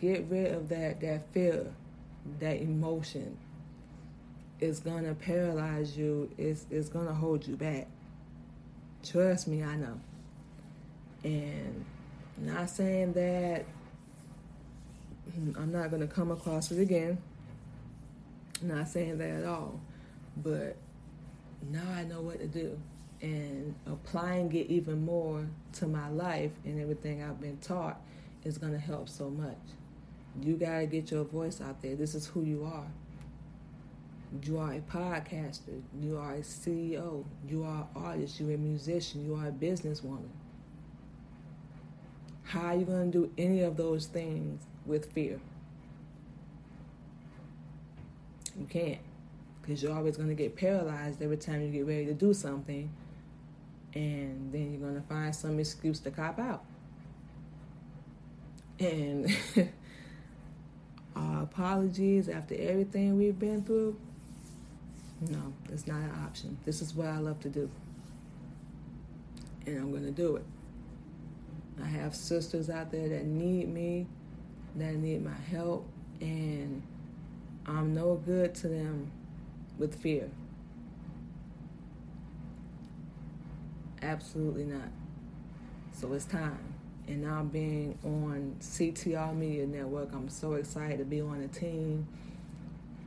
Get 0.00 0.26
rid 0.28 0.52
of 0.52 0.68
that, 0.70 1.00
that 1.02 1.30
fear, 1.32 1.66
that 2.40 2.60
emotion. 2.60 3.36
It's 4.60 4.80
gonna 4.80 5.14
paralyze 5.14 5.96
you, 5.96 6.30
it's, 6.38 6.66
it's 6.70 6.88
gonna 6.88 7.14
hold 7.14 7.46
you 7.46 7.56
back. 7.56 7.86
Trust 9.02 9.46
me, 9.46 9.62
I 9.62 9.76
know. 9.76 10.00
And 11.22 11.84
not 12.38 12.68
saying 12.70 13.12
that 13.14 13.64
I'm 15.56 15.72
not 15.72 15.90
going 15.90 16.06
to 16.06 16.12
come 16.12 16.30
across 16.30 16.70
it 16.70 16.80
again. 16.80 17.18
Not 18.62 18.88
saying 18.88 19.18
that 19.18 19.30
at 19.30 19.44
all. 19.44 19.80
But 20.36 20.76
now 21.70 21.84
I 21.94 22.04
know 22.04 22.20
what 22.20 22.40
to 22.40 22.46
do. 22.46 22.78
And 23.20 23.74
applying 23.86 24.52
it 24.52 24.66
even 24.68 25.04
more 25.04 25.46
to 25.74 25.86
my 25.86 26.08
life 26.10 26.50
and 26.64 26.80
everything 26.80 27.22
I've 27.22 27.40
been 27.40 27.56
taught 27.58 28.00
is 28.44 28.58
going 28.58 28.72
to 28.72 28.78
help 28.78 29.08
so 29.08 29.30
much. 29.30 29.56
You 30.42 30.56
got 30.56 30.80
to 30.80 30.86
get 30.86 31.10
your 31.10 31.24
voice 31.24 31.60
out 31.60 31.80
there. 31.80 31.94
This 31.94 32.14
is 32.14 32.26
who 32.26 32.42
you 32.42 32.64
are. 32.64 32.86
You 34.42 34.58
are 34.58 34.72
a 34.72 34.80
podcaster. 34.80 35.80
You 36.00 36.18
are 36.18 36.34
a 36.34 36.40
CEO. 36.40 37.24
You 37.48 37.64
are 37.64 37.82
an 37.82 38.02
artist. 38.02 38.40
You're 38.40 38.54
a 38.54 38.58
musician. 38.58 39.24
You 39.24 39.36
are 39.36 39.48
a 39.48 39.52
businesswoman. 39.52 40.28
How 42.44 42.66
are 42.66 42.76
you 42.76 42.84
going 42.84 43.10
to 43.10 43.18
do 43.18 43.32
any 43.36 43.62
of 43.62 43.76
those 43.76 44.06
things 44.06 44.62
with 44.86 45.12
fear? 45.12 45.40
You 48.58 48.66
can't. 48.66 49.00
Because 49.60 49.82
you're 49.82 49.94
always 49.94 50.16
going 50.16 50.28
to 50.28 50.34
get 50.34 50.56
paralyzed 50.56 51.22
every 51.22 51.38
time 51.38 51.62
you 51.62 51.68
get 51.68 51.86
ready 51.86 52.06
to 52.06 52.14
do 52.14 52.34
something. 52.34 52.90
And 53.94 54.52
then 54.52 54.72
you're 54.72 54.80
going 54.80 55.00
to 55.00 55.08
find 55.08 55.34
some 55.34 55.58
excuse 55.58 56.00
to 56.00 56.10
cop 56.10 56.38
out. 56.38 56.64
And 58.78 59.34
our 61.16 61.42
apologies 61.42 62.28
after 62.28 62.54
everything 62.58 63.16
we've 63.16 63.38
been 63.38 63.62
through, 63.62 63.96
no, 65.30 65.54
that's 65.68 65.86
not 65.86 66.00
an 66.00 66.10
option. 66.26 66.58
This 66.64 66.82
is 66.82 66.94
what 66.94 67.06
I 67.06 67.18
love 67.18 67.40
to 67.40 67.48
do. 67.48 67.70
And 69.66 69.78
I'm 69.78 69.90
going 69.90 70.04
to 70.04 70.10
do 70.10 70.36
it. 70.36 70.44
I 71.82 71.86
have 71.86 72.14
sisters 72.14 72.70
out 72.70 72.90
there 72.90 73.08
that 73.08 73.24
need 73.24 73.68
me, 73.68 74.06
that 74.76 74.94
need 74.94 75.24
my 75.24 75.34
help, 75.50 75.88
and 76.20 76.82
I'm 77.66 77.94
no 77.94 78.14
good 78.14 78.54
to 78.56 78.68
them 78.68 79.10
with 79.78 80.00
fear. 80.00 80.30
Absolutely 84.02 84.64
not. 84.64 84.88
So 85.92 86.12
it's 86.12 86.26
time. 86.26 86.74
And 87.06 87.22
now 87.22 87.42
being 87.42 87.98
on 88.04 88.56
CTR 88.60 89.36
Media 89.36 89.66
Network, 89.66 90.10
I'm 90.12 90.28
so 90.28 90.54
excited 90.54 90.98
to 90.98 91.04
be 91.04 91.20
on 91.20 91.40
a 91.42 91.48
team. 91.48 92.06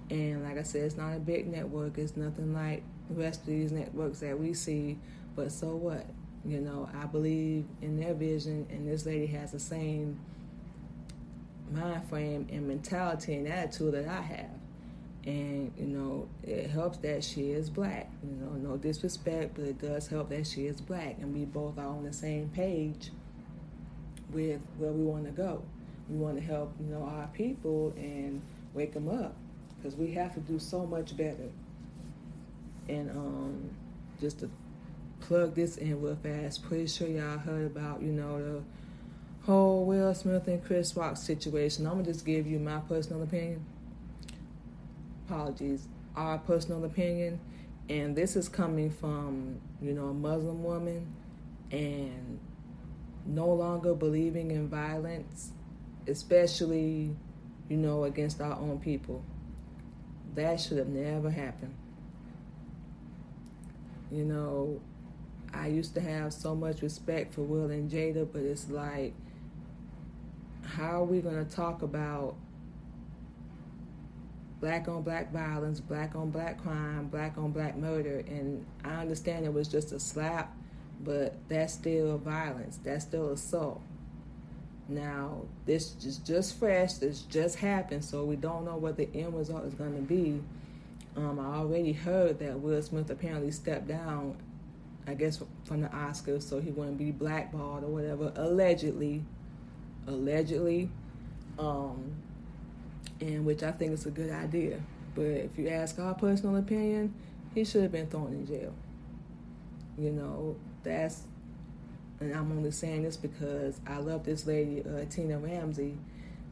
And 0.09 0.43
like 0.43 0.57
I 0.57 0.63
said, 0.63 0.83
it's 0.83 0.97
not 0.97 1.15
a 1.15 1.19
big 1.19 1.47
network. 1.47 1.97
It's 1.97 2.15
nothing 2.15 2.53
like 2.53 2.83
the 3.09 3.15
rest 3.21 3.41
of 3.41 3.47
these 3.47 3.71
networks 3.71 4.19
that 4.19 4.39
we 4.39 4.53
see. 4.53 4.97
But 5.35 5.51
so 5.51 5.75
what? 5.75 6.05
You 6.45 6.61
know, 6.61 6.89
I 6.99 7.05
believe 7.05 7.65
in 7.81 7.99
their 7.99 8.13
vision, 8.13 8.67
and 8.69 8.87
this 8.87 9.05
lady 9.05 9.25
has 9.27 9.51
the 9.51 9.59
same 9.59 10.19
mind 11.71 12.07
frame 12.07 12.47
and 12.51 12.67
mentality 12.67 13.35
and 13.35 13.47
attitude 13.47 13.93
that 13.93 14.07
I 14.07 14.21
have. 14.21 14.49
And, 15.25 15.73
you 15.77 15.87
know, 15.87 16.29
it 16.43 16.69
helps 16.69 16.99
that 16.99 17.21
she 17.21 17.51
is 17.51 17.69
black. 17.69 18.09
You 18.23 18.31
know, 18.31 18.69
no 18.69 18.77
disrespect, 18.77 19.55
but 19.55 19.65
it 19.65 19.81
does 19.81 20.07
help 20.07 20.29
that 20.29 20.47
she 20.47 20.67
is 20.67 20.79
black. 20.79 21.17
And 21.19 21.33
we 21.33 21.43
both 21.43 21.77
are 21.77 21.87
on 21.87 22.05
the 22.05 22.13
same 22.13 22.47
page 22.49 23.11
with 24.31 24.61
where 24.77 24.91
we 24.91 25.03
want 25.03 25.25
to 25.25 25.31
go. 25.31 25.61
We 26.09 26.17
want 26.17 26.37
to 26.37 26.43
help, 26.43 26.73
you 26.79 26.85
know, 26.87 27.03
our 27.03 27.27
people 27.33 27.93
and 27.97 28.41
wake 28.73 28.93
them 28.93 29.09
up 29.09 29.35
because 29.77 29.97
we 29.97 30.11
have 30.13 30.33
to 30.35 30.39
do 30.39 30.59
so 30.59 30.85
much 30.85 31.17
better. 31.17 31.49
And 32.87 33.09
um, 33.11 33.69
just 34.21 34.39
to 34.39 34.49
plug 35.27 35.55
this 35.55 35.75
in 35.75 36.01
real 36.01 36.15
fast, 36.15 36.63
pretty 36.63 36.87
sure 36.87 37.05
y'all 37.05 37.37
heard 37.37 37.65
about, 37.65 38.01
you 38.01 38.13
know, 38.13 38.41
the 38.41 38.61
whole 39.45 39.85
Will 39.85 40.13
Smith 40.15 40.47
and 40.47 40.63
Chris 40.63 40.95
Rock 40.95 41.17
situation. 41.17 41.85
I'm 41.85 41.93
gonna 41.93 42.05
just 42.05 42.25
give 42.25 42.47
you 42.47 42.59
my 42.59 42.79
personal 42.79 43.21
opinion. 43.21 43.65
Apologies, 45.27 45.85
our 46.15 46.37
personal 46.37 46.85
opinion, 46.85 47.41
and 47.89 48.15
this 48.15 48.37
is 48.37 48.47
coming 48.47 48.89
from, 48.89 49.59
you 49.81 49.93
know, 49.93 50.05
a 50.07 50.13
Muslim 50.13 50.63
woman 50.63 51.13
and 51.71 52.39
no 53.25 53.47
longer 53.47 53.93
believing 53.93 54.51
in 54.51 54.69
violence, 54.69 55.51
especially, 56.07 57.13
you 57.67 57.75
know, 57.75 58.05
against 58.05 58.39
our 58.39 58.53
own 58.53 58.79
people. 58.79 59.21
That 60.35 60.61
should 60.61 60.77
have 60.77 60.87
never 60.87 61.29
happened. 61.29 61.75
You 64.09 64.23
know, 64.23 64.79
I 65.67 65.69
used 65.69 65.95
to 65.95 66.01
have 66.01 66.31
so 66.31 66.55
much 66.55 66.81
respect 66.81 67.33
for 67.33 67.41
Will 67.41 67.69
and 67.69 67.91
Jada, 67.91 68.25
but 68.31 68.41
it's 68.41 68.69
like, 68.69 69.13
how 70.63 71.01
are 71.01 71.03
we 71.03 71.19
going 71.19 71.45
to 71.45 71.51
talk 71.51 71.81
about 71.81 72.35
black 74.61 74.87
on 74.87 75.01
black 75.01 75.33
violence, 75.33 75.81
black 75.81 76.15
on 76.15 76.31
black 76.31 76.63
crime, 76.63 77.07
black 77.07 77.37
on 77.37 77.51
black 77.51 77.75
murder? 77.75 78.23
And 78.29 78.65
I 78.85 79.01
understand 79.01 79.45
it 79.45 79.51
was 79.51 79.67
just 79.67 79.91
a 79.91 79.99
slap, 79.99 80.55
but 81.03 81.35
that's 81.49 81.73
still 81.73 82.17
violence, 82.17 82.79
that's 82.81 83.03
still 83.03 83.31
assault. 83.33 83.81
Now, 84.87 85.41
this 85.65 85.97
is 86.05 86.19
just 86.19 86.57
fresh, 86.57 86.93
this 86.93 87.23
just 87.23 87.57
happened, 87.57 88.05
so 88.05 88.23
we 88.23 88.37
don't 88.37 88.63
know 88.63 88.77
what 88.77 88.95
the 88.95 89.09
end 89.13 89.37
result 89.37 89.65
is 89.65 89.73
going 89.73 89.95
to 89.95 90.01
be. 90.01 90.41
Um, 91.17 91.41
I 91.41 91.57
already 91.57 91.91
heard 91.91 92.39
that 92.39 92.57
Will 92.57 92.81
Smith 92.81 93.09
apparently 93.09 93.51
stepped 93.51 93.89
down 93.89 94.37
I 95.07 95.13
guess 95.13 95.41
from 95.63 95.81
the 95.81 95.87
Oscars, 95.87 96.43
so 96.43 96.59
he 96.59 96.69
wouldn't 96.69 96.97
be 96.97 97.11
blackballed 97.11 97.85
or 97.85 97.87
whatever. 97.87 98.33
Allegedly, 98.35 99.23
allegedly, 100.05 100.89
um, 101.57 102.11
and 103.21 103.45
which 103.45 103.63
I 103.63 103.71
think 103.71 103.93
is 103.93 104.05
a 104.05 104.11
good 104.11 104.31
idea. 104.31 104.81
But 105.15 105.23
if 105.23 105.57
you 105.57 105.69
ask 105.69 105.97
our 105.97 106.13
personal 106.13 106.57
opinion, 106.57 107.13
he 107.55 107.63
should 107.63 107.83
have 107.83 107.91
been 107.93 108.07
thrown 108.07 108.33
in 108.33 108.45
jail. 108.45 108.73
You 109.97 110.11
know, 110.11 110.57
that's, 110.83 111.23
and 112.19 112.35
I'm 112.35 112.51
only 112.51 112.71
saying 112.71 113.03
this 113.03 113.15
because 113.15 113.79
I 113.87 113.97
love 113.99 114.25
this 114.25 114.45
lady, 114.45 114.83
uh, 114.83 115.05
Tina 115.09 115.39
Ramsey. 115.39 115.97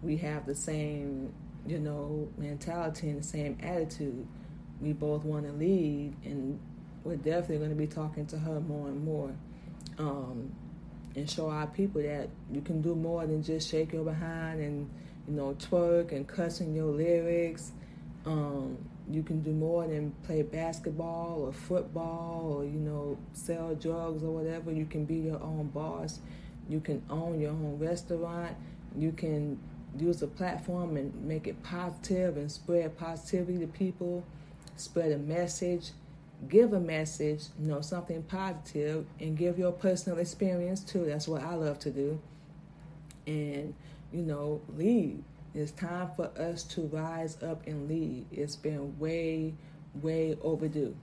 We 0.01 0.17
have 0.17 0.45
the 0.45 0.55
same, 0.55 1.33
you 1.67 1.79
know, 1.79 2.29
mentality 2.38 3.09
and 3.09 3.19
the 3.19 3.24
same 3.27 3.57
attitude. 3.62 4.25
We 4.81 4.93
both 4.93 5.25
want 5.25 5.45
to 5.45 5.51
lead 5.51 6.15
and 6.24 6.59
we're 7.05 7.15
definitely 7.15 7.57
going 7.57 7.69
to 7.69 7.75
be 7.75 7.88
talking 7.88 8.25
to 8.25 8.38
her 8.38 8.59
more 8.59 8.88
and 8.88 9.05
more 9.05 9.31
um, 10.00 10.51
and 11.15 11.29
show 11.29 11.50
our 11.50 11.67
people 11.67 12.01
that 12.01 12.27
you 12.51 12.62
can 12.62 12.81
do 12.81 12.95
more 12.95 13.25
than 13.25 13.41
just 13.41 13.69
shake 13.69 13.93
your 13.93 14.03
behind 14.03 14.59
and 14.59 14.89
you 15.27 15.35
know 15.35 15.55
twerk 15.59 16.12
and 16.12 16.27
cussing 16.27 16.75
your 16.75 16.91
lyrics. 16.91 17.72
Um, 18.25 18.77
you 19.09 19.22
can 19.22 19.41
do 19.41 19.51
more 19.51 19.87
than 19.87 20.11
play 20.24 20.41
basketball 20.41 21.44
or 21.44 21.53
football 21.53 22.57
or 22.57 22.65
you 22.65 22.79
know 22.79 23.18
sell 23.33 23.75
drugs 23.75 24.24
or 24.24 24.31
whatever. 24.31 24.72
You 24.72 24.85
can 24.85 25.05
be 25.05 25.15
your 25.15 25.41
own 25.41 25.70
boss. 25.74 26.20
You 26.68 26.79
can 26.79 27.03
own 27.11 27.39
your 27.39 27.51
own 27.51 27.77
restaurant. 27.79 28.57
You 28.98 29.11
can 29.11 29.59
use 29.98 30.24
a 30.24 30.27
platform 30.27 30.98
and 30.98 31.13
make 31.24 31.48
it 31.48 31.61
positive 31.61 32.35
and 32.35 32.51
spread 32.51 32.98
positivity 32.98 33.59
to 33.59 33.68
people 33.68 34.25
spread 34.75 35.11
a 35.11 35.18
message 35.18 35.91
give 36.48 36.74
a 36.74 36.79
message, 36.79 37.45
you 37.59 37.67
know, 37.67 37.81
something 37.81 38.21
positive, 38.24 39.05
and 39.19 39.37
give 39.37 39.57
your 39.57 39.71
personal 39.71 40.19
experience 40.19 40.81
too. 40.81 41.05
That's 41.05 41.27
what 41.27 41.41
I 41.41 41.55
love 41.55 41.79
to 41.79 41.91
do. 41.91 42.19
And, 43.25 43.74
you 44.11 44.21
know, 44.21 44.61
lead. 44.75 45.24
It's 45.53 45.71
time 45.71 46.09
for 46.15 46.29
us 46.37 46.63
to 46.63 46.81
rise 46.81 47.41
up 47.41 47.65
and 47.65 47.87
lead. 47.87 48.25
It's 48.31 48.55
been 48.55 48.98
way, 49.00 49.53
way 50.01 50.37
overdue. 50.41 50.95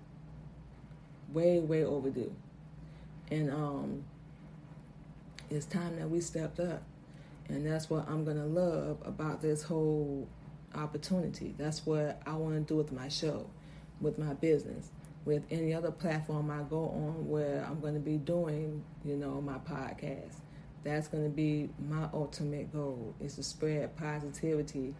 Way, 1.33 1.59
way 1.59 1.85
overdue. 1.85 2.33
And 3.31 3.51
um, 3.51 4.05
it's 5.51 5.65
time 5.67 5.97
that 5.99 6.11
we 6.11 6.21
stepped 6.21 6.61
up. 6.61 6.83
And 7.49 7.67
that's 7.67 7.91
what 7.91 8.09
I'm 8.09 8.25
going 8.25 8.37
to 8.37 8.45
love 8.45 8.99
about 9.05 9.41
this 9.41 9.63
whole 9.63 10.29
opportunity. 10.75 11.55
That's 11.59 11.85
what 11.85 12.21
I 12.27 12.35
want 12.35 12.55
to 12.55 12.61
do 12.61 12.77
with 12.77 12.93
my 12.93 13.09
show, 13.09 13.47
with 14.01 14.19
my 14.19 14.35
business 14.35 14.91
with 15.25 15.45
any 15.51 15.73
other 15.73 15.91
platform 15.91 16.51
I 16.51 16.63
go 16.69 16.89
on 16.89 17.29
where 17.29 17.65
I'm 17.69 17.81
going 17.81 17.95
to 17.95 18.01
be 18.01 18.17
doing, 18.17 18.83
you 19.05 19.17
know, 19.17 19.41
my 19.41 19.59
podcast. 19.59 20.37
That's 20.85 21.07
going 21.07 21.23
to 21.23 21.31
be 21.31 21.71
my 21.89 22.09
ultimate 22.13 22.73
goal 22.73 23.15
is 23.21 23.37
to 23.37 23.43
spread 23.45 23.97
positivity 23.97 24.95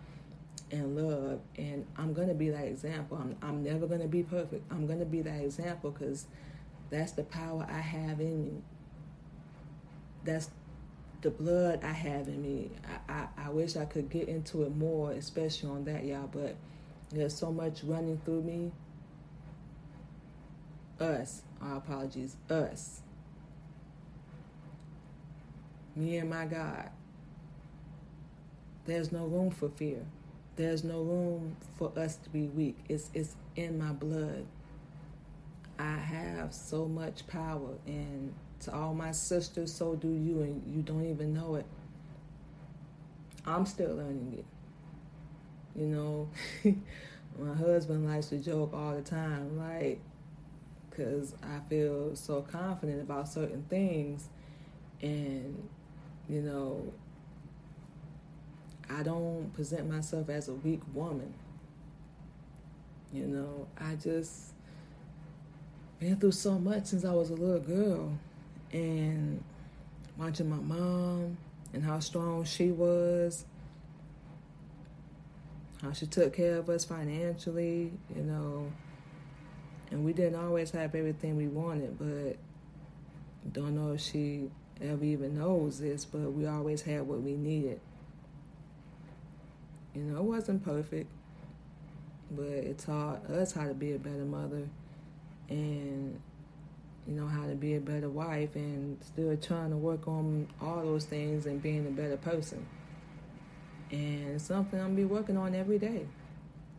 and 0.71 0.97
love. 0.97 1.41
And 1.57 1.85
I'm 1.97 2.13
going 2.13 2.29
to 2.29 2.35
be 2.35 2.51
that 2.51 2.65
example. 2.65 3.19
I'm, 3.21 3.37
I'm 3.43 3.65
never 3.65 3.87
going 3.89 4.01
to 4.01 4.09
be 4.09 4.23
perfect. 4.23 4.71
I'm 4.71 4.87
going 4.87 5.01
to 5.01 5.05
be 5.05 5.23
that 5.23 5.43
example 5.43 5.91
because 5.91 6.27
that's 6.91 7.13
the 7.13 7.25
power 7.25 7.67
I 7.69 7.81
have 7.81 8.21
in 8.21 8.45
me. 8.45 8.63
That's 10.25 10.51
the 11.23 11.31
blood 11.31 11.81
I 11.83 11.93
have 11.93 12.29
in 12.29 12.43
me. 12.43 12.71
I, 13.09 13.13
I, 13.13 13.47
I 13.47 13.51
wish 13.51 13.77
I 13.77 13.87
could 13.87 14.09
get 14.09 14.29
into 14.29 14.63
it 14.63 14.77
more, 14.77 15.11
especially 15.13 15.71
on 15.71 15.85
that, 15.87 16.05
y'all, 16.05 16.29
but 16.33 16.55
there's 17.11 17.35
so 17.37 17.53
much 17.53 17.83
running 17.83 18.21
through 18.25 18.43
me 18.43 18.71
us, 21.03 21.43
our 21.61 21.77
apologies, 21.77 22.37
us, 22.49 23.03
me 25.95 26.17
and 26.17 26.31
my 26.31 26.47
God. 26.47 26.91
There's 28.85 29.13
no 29.13 29.27
room 29.27 29.51
for 29.51 29.69
fear. 29.69 30.05
There's 30.57 30.85
no 30.85 31.03
room 31.03 31.57
for 31.77 31.93
us 31.97 32.17
to 32.17 32.31
be 32.31 32.43
weak. 32.49 32.79
It's 32.89 33.11
it's 33.15 33.37
in 33.57 33.79
my 33.79 33.93
blood. 33.93 34.47
I 35.79 35.97
have 35.97 36.53
so 36.53 36.87
much 36.87 37.27
power 37.27 37.71
and 37.87 38.35
to 38.61 38.73
all 38.73 38.95
my 38.95 39.13
sisters, 39.13 39.73
so 39.73 39.97
do 39.97 40.09
you, 40.09 40.43
and 40.43 40.63
you 40.73 40.83
don't 40.83 41.05
even 41.05 41.35
know 41.35 41.57
it. 41.57 41.67
I'm 43.45 43.67
still 43.67 43.97
learning 43.97 44.37
it. 44.39 45.81
You 45.81 45.87
know, 45.87 46.29
my 47.39 47.55
husband 47.55 48.07
likes 48.07 48.27
to 48.27 48.39
joke 48.39 48.73
all 48.73 48.95
the 48.95 49.03
time, 49.03 49.59
like, 49.59 50.01
because 50.93 51.35
I 51.43 51.61
feel 51.69 52.15
so 52.15 52.43
confident 52.43 53.03
about 53.03 53.29
certain 53.29 53.65
things. 53.69 54.29
And, 55.01 55.69
you 56.29 56.43
know, 56.43 56.93
I 58.91 59.03
don't 59.03 59.53
present 59.55 59.91
myself 59.91 60.29
as 60.29 60.49
a 60.49 60.55
weak 60.55 60.81
woman. 60.93 61.33
You 63.13 63.27
know, 63.27 63.67
I 63.79 63.95
just 63.95 64.53
been 65.99 66.17
through 66.17 66.33
so 66.33 66.59
much 66.59 66.87
since 66.87 67.05
I 67.05 67.13
was 67.13 67.31
a 67.31 67.35
little 67.35 67.61
girl. 67.61 68.19
And 68.73 69.43
watching 70.17 70.49
my 70.49 70.57
mom 70.57 71.37
and 71.73 71.83
how 71.83 72.01
strong 72.01 72.45
she 72.45 72.71
was, 72.71 73.45
how 75.81 75.93
she 75.93 76.07
took 76.07 76.35
care 76.35 76.59
of 76.59 76.69
us 76.69 76.85
financially, 76.85 77.93
you 78.15 78.23
know 78.23 78.71
and 79.93 80.05
we 80.05 80.15
didn't 80.15 80.43
always 80.43 80.71
have 80.71 80.95
everything 80.95 81.37
we 81.37 81.49
wanted, 81.49 81.99
but 81.99 82.37
don't 83.53 83.77
know 83.77 83.93
if 83.93 84.01
she 84.01 84.51
ever 84.81 85.05
even 85.05 85.39
knows 85.39 85.79
this, 85.79 86.07
but 86.07 86.33
we 86.33 86.47
always 86.47 86.81
had 86.81 87.07
what 87.07 87.21
we 87.21 87.37
needed. 87.37 87.79
You 89.95 90.03
know, 90.03 90.17
it 90.17 90.25
wasn't 90.25 90.65
perfect, 90.65 91.11
but 92.31 92.47
it 92.47 92.79
taught 92.79 93.27
us 93.31 93.53
how 93.53 93.69
to 93.69 93.75
be 93.75 93.93
a 93.93 93.99
better 93.99 94.25
mother 94.25 94.67
and, 95.51 96.19
you 97.07 97.15
know, 97.15 97.27
how 97.27 97.47
to 97.47 97.55
be 97.55 97.75
a 97.75 97.81
better 97.81 98.09
wife 98.09 98.57
and 98.57 98.97
still 99.05 99.37
trying 99.37 99.71
to 99.71 99.77
work 99.77 100.09
on 100.09 100.49
all 100.63 100.81
those 100.83 101.05
things 101.05 101.45
and 101.45 101.63
being 101.63 101.87
a 101.87 101.91
better 101.91 102.17
person. 102.17 102.65
And 103.91 104.37
it's 104.37 104.45
something 104.45 104.81
I'm 104.81 104.97
be 104.97 105.05
working 105.05 105.37
on 105.37 105.55
every 105.55 105.79
day. 105.79 106.07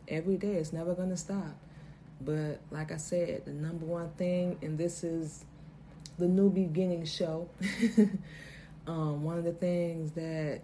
Every 0.08 0.36
day. 0.36 0.54
It's 0.54 0.72
never 0.72 0.94
going 0.94 1.10
to 1.10 1.16
stop. 1.16 1.54
But 2.24 2.60
like 2.70 2.92
I 2.92 2.96
said, 2.96 3.44
the 3.44 3.52
number 3.52 3.84
one 3.84 4.10
thing, 4.10 4.58
and 4.62 4.78
this 4.78 5.04
is 5.04 5.44
the 6.18 6.28
New 6.28 6.50
Beginning 6.50 7.04
show. 7.04 7.48
um, 8.86 9.22
one 9.22 9.38
of 9.38 9.44
the 9.44 9.52
things 9.52 10.12
that 10.12 10.60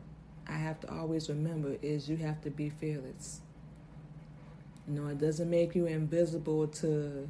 I 0.46 0.52
have 0.52 0.80
to 0.80 0.92
always 0.92 1.28
remember 1.28 1.76
is 1.82 2.08
you 2.08 2.16
have 2.18 2.40
to 2.42 2.50
be 2.50 2.70
fearless. 2.70 3.40
You 4.88 4.94
know, 5.00 5.08
it 5.08 5.18
doesn't 5.18 5.48
make 5.48 5.74
you 5.74 5.86
invisible 5.86 6.66
to 6.66 7.28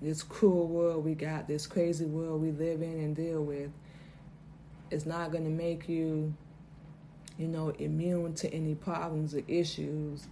this 0.00 0.22
cruel 0.22 0.66
world 0.66 1.04
we 1.04 1.14
got, 1.14 1.48
this 1.48 1.66
crazy 1.66 2.04
world 2.04 2.40
we 2.40 2.50
live 2.50 2.82
in 2.82 2.98
and 2.98 3.16
deal 3.16 3.42
with. 3.42 3.70
It's 4.90 5.06
not 5.06 5.32
going 5.32 5.44
to 5.44 5.50
make 5.50 5.88
you, 5.88 6.34
you 7.36 7.48
know, 7.48 7.70
immune 7.78 8.34
to 8.36 8.52
any 8.52 8.74
problems 8.74 9.34
or 9.34 9.42
issues. 9.46 10.26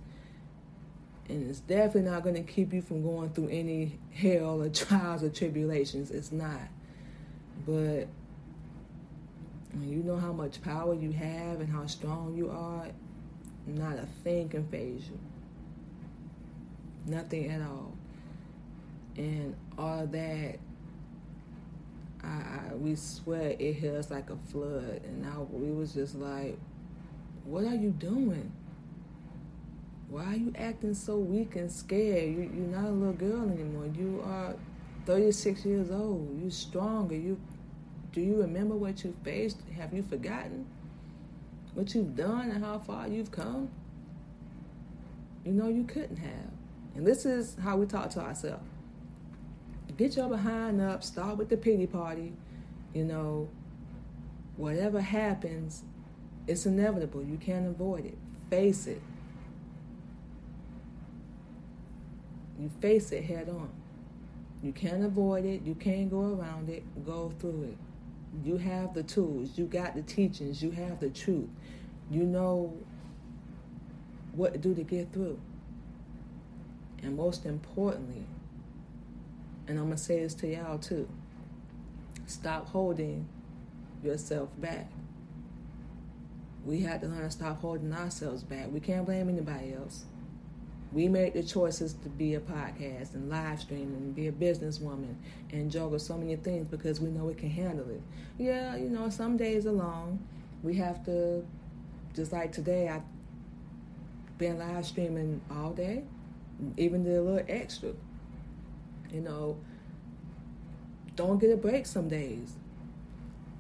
And 1.29 1.51
it's 1.51 1.61
definitely 1.61 2.11
not 2.11 2.23
going 2.23 2.37
to 2.37 2.43
keep 2.43 2.73
you 2.73 2.83
from 2.83 3.03
going 3.03 3.31
through 3.31 3.49
any 3.49 3.99
hell 4.15 4.63
or 4.63 4.69
trials 4.71 5.23
or 5.23 5.31
tribulations. 5.31 6.11
It's 6.11 6.33
not. 6.33 6.61
But 7.65 8.07
when 9.73 9.89
you 9.89 10.03
know 10.03 10.17
how 10.17 10.33
much 10.33 10.63
power 10.63 10.95
you 10.95 11.13
have 11.13 11.61
and 11.61 11.69
how 11.69 11.87
strong 11.87 12.35
you 12.37 12.51
are, 12.51 12.87
not 13.67 13.99
a 13.99 14.07
thing 14.23 14.49
can 14.49 14.67
faze 14.69 15.09
you. 15.09 15.19
Nothing 17.07 17.51
at 17.51 17.61
all. 17.61 17.93
And 19.17 19.57
all 19.77 20.07
that, 20.07 20.59
I, 22.23 22.27
I 22.27 22.75
we 22.75 22.95
swear 22.95 23.57
it 23.59 23.73
hit 23.75 23.95
us 23.95 24.11
like 24.11 24.31
a 24.31 24.37
flood. 24.51 25.01
And 25.05 25.27
I, 25.27 25.39
we 25.39 25.73
was 25.73 25.93
just 25.95 26.15
like, 26.15 26.59
what 27.45 27.65
are 27.65 27.75
you 27.75 27.91
doing? 27.91 28.53
Why 30.09 30.25
are 30.25 30.37
you 30.37 30.53
acting 30.57 30.95
so 30.95 31.17
weak 31.17 31.57
and 31.57 31.71
scared? 31.71 32.31
You, 32.31 32.51
you're 32.55 32.69
not 32.69 32.85
a 32.85 32.91
little 32.91 33.13
girl 33.13 33.51
anymore. 33.51 33.87
You 33.87 34.23
are 34.25 34.55
36 35.05 35.65
years 35.65 35.91
old. 35.91 36.39
You're 36.41 36.51
stronger. 36.51 37.17
You 37.17 37.39
do 38.13 38.21
you 38.23 38.41
remember 38.41 38.75
what 38.75 39.05
you 39.05 39.15
faced? 39.25 39.59
Have 39.77 39.93
you 39.93 40.03
forgotten 40.03 40.67
what 41.75 41.95
you've 41.95 42.17
done 42.17 42.51
and 42.51 42.65
how 42.65 42.79
far 42.79 43.07
you've 43.09 43.31
come? 43.31 43.69
You 45.45 45.53
know, 45.53 45.69
you 45.69 45.85
couldn't 45.85 46.17
have. 46.17 46.51
And 46.95 47.07
this 47.07 47.27
is 47.27 47.57
how 47.63 47.77
we 47.77 47.85
talk 47.85 48.09
to 48.11 48.21
ourselves. 48.21 48.65
Get 49.99 50.17
your 50.17 50.29
behind 50.29 50.81
up, 50.81 51.05
start 51.05 51.37
with 51.37 51.51
the 51.51 51.57
pity 51.57 51.87
party. 51.87 52.33
You 52.95 53.05
know, 53.05 53.49
whatever 54.57 55.01
happens, 55.01 55.83
it's 56.47 56.65
inevitable. 56.65 57.23
You 57.23 57.37
can't 57.37 57.67
avoid 57.67 58.07
it. 58.07 58.19
Face 58.49 58.87
it. 58.87 59.03
You 62.61 62.71
face 62.81 63.13
it 63.13 63.25
head 63.25 63.49
on. 63.49 63.71
You 64.63 64.73
can't 64.73 65.05
avoid 65.05 65.45
it. 65.45 65.63
You 65.63 65.75
can't 65.75 66.11
go 66.11 66.35
around 66.35 66.69
it. 66.71 66.83
Go 67.05 67.33
through 67.39 67.65
it. 67.73 67.79
You 68.45 68.57
have 68.59 68.95
the 68.95 69.03
tools, 69.03 69.57
you 69.57 69.65
got 69.65 69.95
the 69.95 70.03
teachings, 70.03 70.63
you 70.63 70.71
have 70.73 71.01
the 71.01 71.09
truth. 71.09 71.49
You 72.11 72.25
know 72.25 72.77
what 74.33 74.53
to 74.53 74.59
do 74.59 74.75
to 74.75 74.83
get 74.83 75.13
through. 75.13 75.39
And 77.03 77.17
most 77.17 77.47
importantly, 77.47 78.25
and 79.69 79.79
I'm 79.79 79.87
going 79.87 79.97
to 79.97 80.03
say 80.03 80.21
this 80.21 80.35
to 80.35 80.49
y'all 80.49 80.79
too 80.79 81.09
stop 82.27 82.69
holding 82.69 83.29
yourself 84.03 84.49
back. 84.59 84.91
We 86.65 86.81
had 86.81 87.01
to 87.03 87.07
learn 87.07 87.23
to 87.23 87.31
stop 87.31 87.61
holding 87.61 87.93
ourselves 87.93 88.43
back. 88.43 88.67
We 88.73 88.81
can't 88.81 89.07
blame 89.07 89.29
anybody 89.29 89.75
else 89.75 90.05
we 90.93 91.09
made 91.09 91.35
the 91.35 91.43
choices 91.43 91.95
to 91.95 92.09
be 92.09 92.35
a 92.35 92.41
podcast 92.41 93.15
and 93.15 93.29
live 93.29 93.61
stream 93.61 93.93
and 93.95 94.15
be 94.15 94.29
a 94.29 94.33
businesswoman 94.33 95.15
and 95.53 95.71
juggle 95.71 95.99
so 95.99 96.17
many 96.17 96.37
things 96.37 96.69
because 96.69 97.01
we 97.01 97.11
know 97.11 97.25
we 97.25 97.35
can 97.35 97.51
handle 97.51 97.89
it. 97.91 98.01
Yeah, 98.39 98.77
you 98.77 98.89
know, 98.89 99.11
some 99.11 99.37
days 99.37 99.67
are 99.67 99.73
long. 99.73 100.19
We 100.63 100.75
have 100.77 101.05
to, 101.07 101.45
just 102.15 102.33
like 102.33 102.53
today, 102.53 102.89
I've 102.89 103.03
been 104.39 104.59
live 104.59 104.87
streaming 104.87 105.41
all 105.51 105.73
day, 105.73 106.05
even 106.77 107.05
did 107.05 107.17
a 107.17 107.23
little 107.23 107.45
extra. 107.49 107.91
You 109.13 109.21
know, 109.21 109.59
don't 111.17 111.39
get 111.39 111.51
a 111.51 111.57
break 111.57 111.87
some 111.87 112.09
days. 112.09 112.55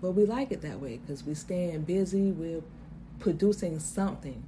But 0.01 0.13
we 0.13 0.27
like 0.27 0.53
it 0.53 0.61
that 0.63 0.81
way 0.81 0.99
because 0.99 1.25
we're 1.25 1.35
staying 1.35 1.83
busy, 1.83 2.31
we're 2.31 2.63
producing 3.19 3.79
something, 3.79 4.43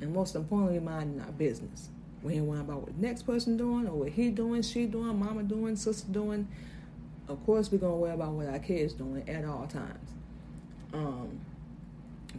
and 0.00 0.12
most 0.12 0.34
importantly, 0.34 0.80
minding 0.80 1.20
our 1.20 1.32
business. 1.32 1.90
We 2.22 2.34
ain't 2.34 2.44
worrying 2.44 2.64
about 2.64 2.82
what 2.82 3.00
the 3.00 3.06
next 3.06 3.22
person 3.22 3.56
doing 3.56 3.86
or 3.86 3.94
what 3.94 4.10
he 4.10 4.30
doing, 4.30 4.62
she 4.62 4.86
doing, 4.86 5.18
mama 5.18 5.42
doing, 5.42 5.76
sister 5.76 6.10
doing. 6.10 6.48
Of 7.28 7.44
course, 7.46 7.70
we're 7.72 7.78
gonna 7.78 7.96
worry 7.96 8.12
about 8.12 8.32
what 8.32 8.48
our 8.48 8.58
kids 8.58 8.92
doing 8.92 9.28
at 9.28 9.44
all 9.44 9.66
times. 9.66 10.10
Um, 10.92 11.40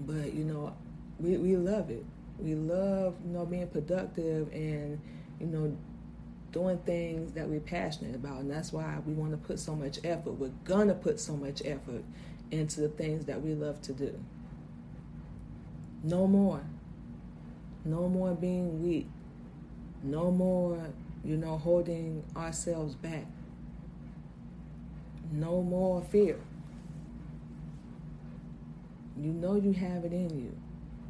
but 0.06 0.34
you 0.34 0.44
know, 0.44 0.74
we 1.20 1.38
we 1.38 1.56
love 1.56 1.90
it. 1.90 2.06
We 2.40 2.56
love 2.56 3.16
you 3.26 3.34
know 3.34 3.46
being 3.46 3.68
productive 3.68 4.52
and 4.54 5.00
you 5.40 5.48
know 5.48 5.76
doing 6.52 6.78
things 6.80 7.32
that 7.34 7.48
we're 7.48 7.60
passionate 7.60 8.16
about, 8.16 8.42
and 8.42 8.52
that's 8.52 8.72
why 8.74 8.98
we 9.06 9.14
want 9.14 9.32
to 9.32 9.38
put 9.38 9.60
so 9.60 9.76
much 9.76 10.00
effort. 10.04 10.34
We're 10.34 10.52
gonna 10.64 10.94
put 10.94 11.20
so 11.20 11.36
much 11.36 11.62
effort 11.66 12.04
into 12.52 12.82
the 12.82 12.90
things 12.90 13.26
that 13.26 13.42
we 13.42 13.54
love 13.54 13.82
to 13.84 13.94
do. 13.94 14.20
No 16.04 16.28
more. 16.28 16.62
No 17.86 18.10
more 18.10 18.34
being 18.34 18.84
weak. 18.84 19.08
No 20.04 20.32
more, 20.32 20.80
you 21.24 21.38
know, 21.38 21.58
holding 21.58 22.24
ourselves 22.36 22.96
back. 22.96 23.26
No 25.32 25.62
more 25.62 26.02
fear. 26.02 26.40
You 29.18 29.32
know 29.32 29.56
you 29.56 29.72
have 29.74 30.04
it 30.04 30.14
in 30.14 30.30
you. 30.30 30.58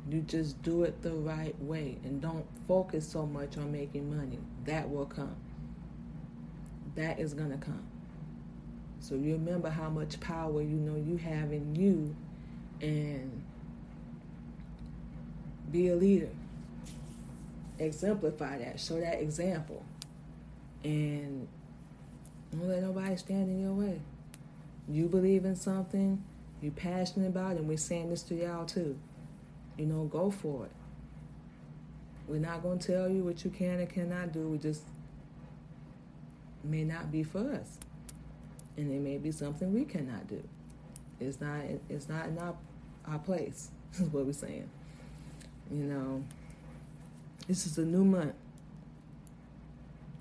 You 0.09 0.21
just 0.21 0.61
do 0.63 0.83
it 0.83 1.01
the 1.01 1.13
right 1.13 1.55
way 1.63 1.97
and 2.03 2.21
don't 2.21 2.45
focus 2.67 3.07
so 3.07 3.25
much 3.25 3.57
on 3.57 3.71
making 3.71 4.15
money. 4.15 4.39
That 4.65 4.89
will 4.89 5.05
come. 5.05 5.35
That 6.95 7.19
is 7.19 7.33
going 7.33 7.51
to 7.51 7.57
come. 7.57 7.83
So 8.99 9.15
you 9.15 9.33
remember 9.33 9.69
how 9.69 9.89
much 9.89 10.19
power 10.19 10.61
you 10.61 10.75
know 10.75 10.95
you 10.95 11.17
have 11.17 11.51
in 11.51 11.75
you 11.75 12.15
and 12.81 13.41
be 15.71 15.87
a 15.87 15.95
leader 15.95 16.29
exemplify 17.81 18.59
that, 18.59 18.79
show 18.79 18.99
that 18.99 19.21
example, 19.21 19.83
and 20.83 21.47
don't 22.51 22.67
let 22.67 22.81
nobody 22.81 23.15
stand 23.15 23.49
in 23.49 23.61
your 23.61 23.73
way. 23.73 24.01
You 24.87 25.07
believe 25.07 25.45
in 25.45 25.55
something, 25.55 26.23
you're 26.61 26.71
passionate 26.71 27.27
about 27.27 27.53
it, 27.53 27.59
and 27.59 27.67
we're 27.67 27.77
saying 27.77 28.09
this 28.09 28.23
to 28.23 28.35
y'all 28.35 28.65
too. 28.65 28.97
You 29.77 29.85
know, 29.85 30.03
go 30.05 30.31
for 30.31 30.65
it. 30.65 30.71
We're 32.27 32.39
not 32.39 32.61
going 32.61 32.79
to 32.79 32.91
tell 32.93 33.09
you 33.09 33.23
what 33.23 33.43
you 33.43 33.51
can 33.51 33.79
and 33.79 33.89
cannot 33.89 34.31
do. 34.31 34.47
We 34.47 34.57
just 34.57 34.83
may 36.63 36.83
not 36.83 37.11
be 37.11 37.23
for 37.23 37.53
us, 37.53 37.77
and 38.77 38.91
it 38.91 38.99
may 38.99 39.17
be 39.17 39.31
something 39.31 39.73
we 39.73 39.85
cannot 39.85 40.27
do. 40.27 40.41
It's 41.19 41.39
not. 41.39 41.61
It's 41.89 42.09
not 42.09 42.27
in 42.27 42.37
our 42.37 42.55
our 43.07 43.19
place. 43.19 43.69
Is 43.93 44.01
what 44.09 44.25
we're 44.25 44.33
saying. 44.33 44.69
You 45.71 45.83
know. 45.83 46.23
This 47.47 47.65
is 47.65 47.77
a 47.77 47.85
new 47.85 48.05
month. 48.05 48.35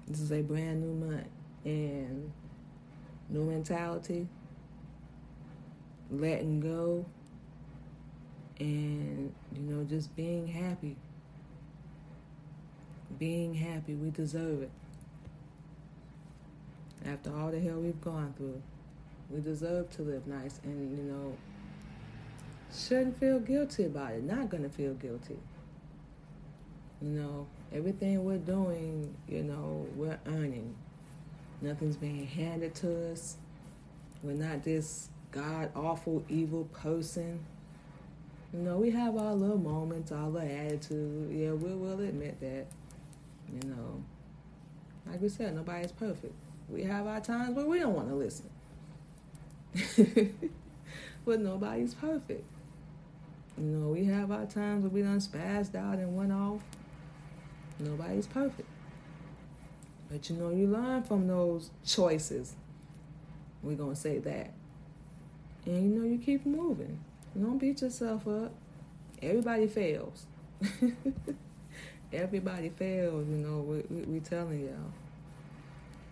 This 0.08 0.20
is 0.20 0.32
a 0.32 0.42
brand 0.42 0.80
new 0.82 1.06
month. 1.06 1.28
And 1.64 2.32
new 3.28 3.44
mentality, 3.44 4.26
letting 6.10 6.60
go, 6.60 7.04
and, 8.58 9.32
you 9.54 9.62
know, 9.62 9.84
just 9.84 10.14
being 10.16 10.46
happy. 10.46 10.96
Being 13.18 13.54
happy. 13.54 13.94
We 13.94 14.10
deserve 14.10 14.62
it. 14.62 14.70
After 17.06 17.34
all 17.34 17.50
the 17.50 17.60
hell 17.60 17.78
we've 17.78 18.00
gone 18.00 18.34
through, 18.36 18.60
we 19.30 19.40
deserve 19.40 19.90
to 19.90 20.02
live 20.02 20.26
nice 20.26 20.60
and, 20.64 20.96
you 20.96 21.04
know, 21.04 21.36
shouldn't 22.74 23.18
feel 23.18 23.40
guilty 23.40 23.84
about 23.84 24.12
it. 24.12 24.24
Not 24.24 24.50
going 24.50 24.62
to 24.62 24.68
feel 24.68 24.94
guilty. 24.94 25.38
You 27.02 27.08
know, 27.08 27.46
everything 27.72 28.24
we're 28.24 28.38
doing, 28.38 29.14
you 29.28 29.42
know, 29.42 29.86
we're 29.96 30.18
earning. 30.26 30.74
Nothing's 31.62 31.96
being 31.96 32.26
handed 32.26 32.74
to 32.76 33.12
us. 33.12 33.36
We're 34.22 34.32
not 34.32 34.62
this 34.62 35.08
god 35.30 35.70
awful 35.74 36.24
evil 36.28 36.64
person. 36.64 37.40
You 38.52 38.60
know, 38.60 38.76
we 38.78 38.90
have 38.90 39.16
our 39.16 39.34
little 39.34 39.58
moments, 39.58 40.12
our 40.12 40.28
little 40.28 40.48
attitude. 40.48 41.32
Yeah, 41.32 41.52
we 41.52 41.74
will 41.74 42.00
admit 42.00 42.40
that. 42.40 42.66
You 43.52 43.68
know, 43.68 44.02
like 45.06 45.20
we 45.20 45.28
said, 45.28 45.54
nobody's 45.54 45.92
perfect. 45.92 46.34
We 46.68 46.84
have 46.84 47.06
our 47.06 47.20
times 47.20 47.56
where 47.56 47.66
we 47.66 47.78
don't 47.78 47.94
want 47.94 48.08
to 48.08 48.14
listen. 48.14 48.48
but 51.24 51.40
nobody's 51.40 51.94
perfect. 51.94 52.44
You 53.58 53.64
know, 53.64 53.88
we 53.88 54.04
have 54.04 54.30
our 54.30 54.46
times 54.46 54.82
where 54.82 54.90
we 54.90 55.02
done 55.02 55.18
spazzed 55.18 55.74
out 55.74 55.98
and 55.98 56.16
went 56.16 56.32
off. 56.32 56.60
Nobody's 57.80 58.26
perfect. 58.26 58.68
But 60.10 60.28
you 60.28 60.36
know, 60.36 60.50
you 60.50 60.66
learn 60.66 61.02
from 61.02 61.26
those 61.26 61.70
choices. 61.84 62.54
We're 63.62 63.76
gonna 63.76 63.96
say 63.96 64.18
that. 64.18 64.52
And 65.66 65.92
you 65.92 66.00
know, 66.00 66.06
you 66.06 66.18
keep 66.18 66.44
moving. 66.46 66.98
Don't 67.38 67.58
beat 67.58 67.80
yourself 67.80 68.26
up. 68.26 68.52
Everybody 69.22 69.66
fails. 69.66 70.26
Everybody 72.12 72.70
fails, 72.70 73.28
you 73.28 73.36
know, 73.36 73.60
we, 73.60 73.84
we, 73.88 74.02
we 74.02 74.20
telling 74.20 74.60
y'all. 74.62 74.92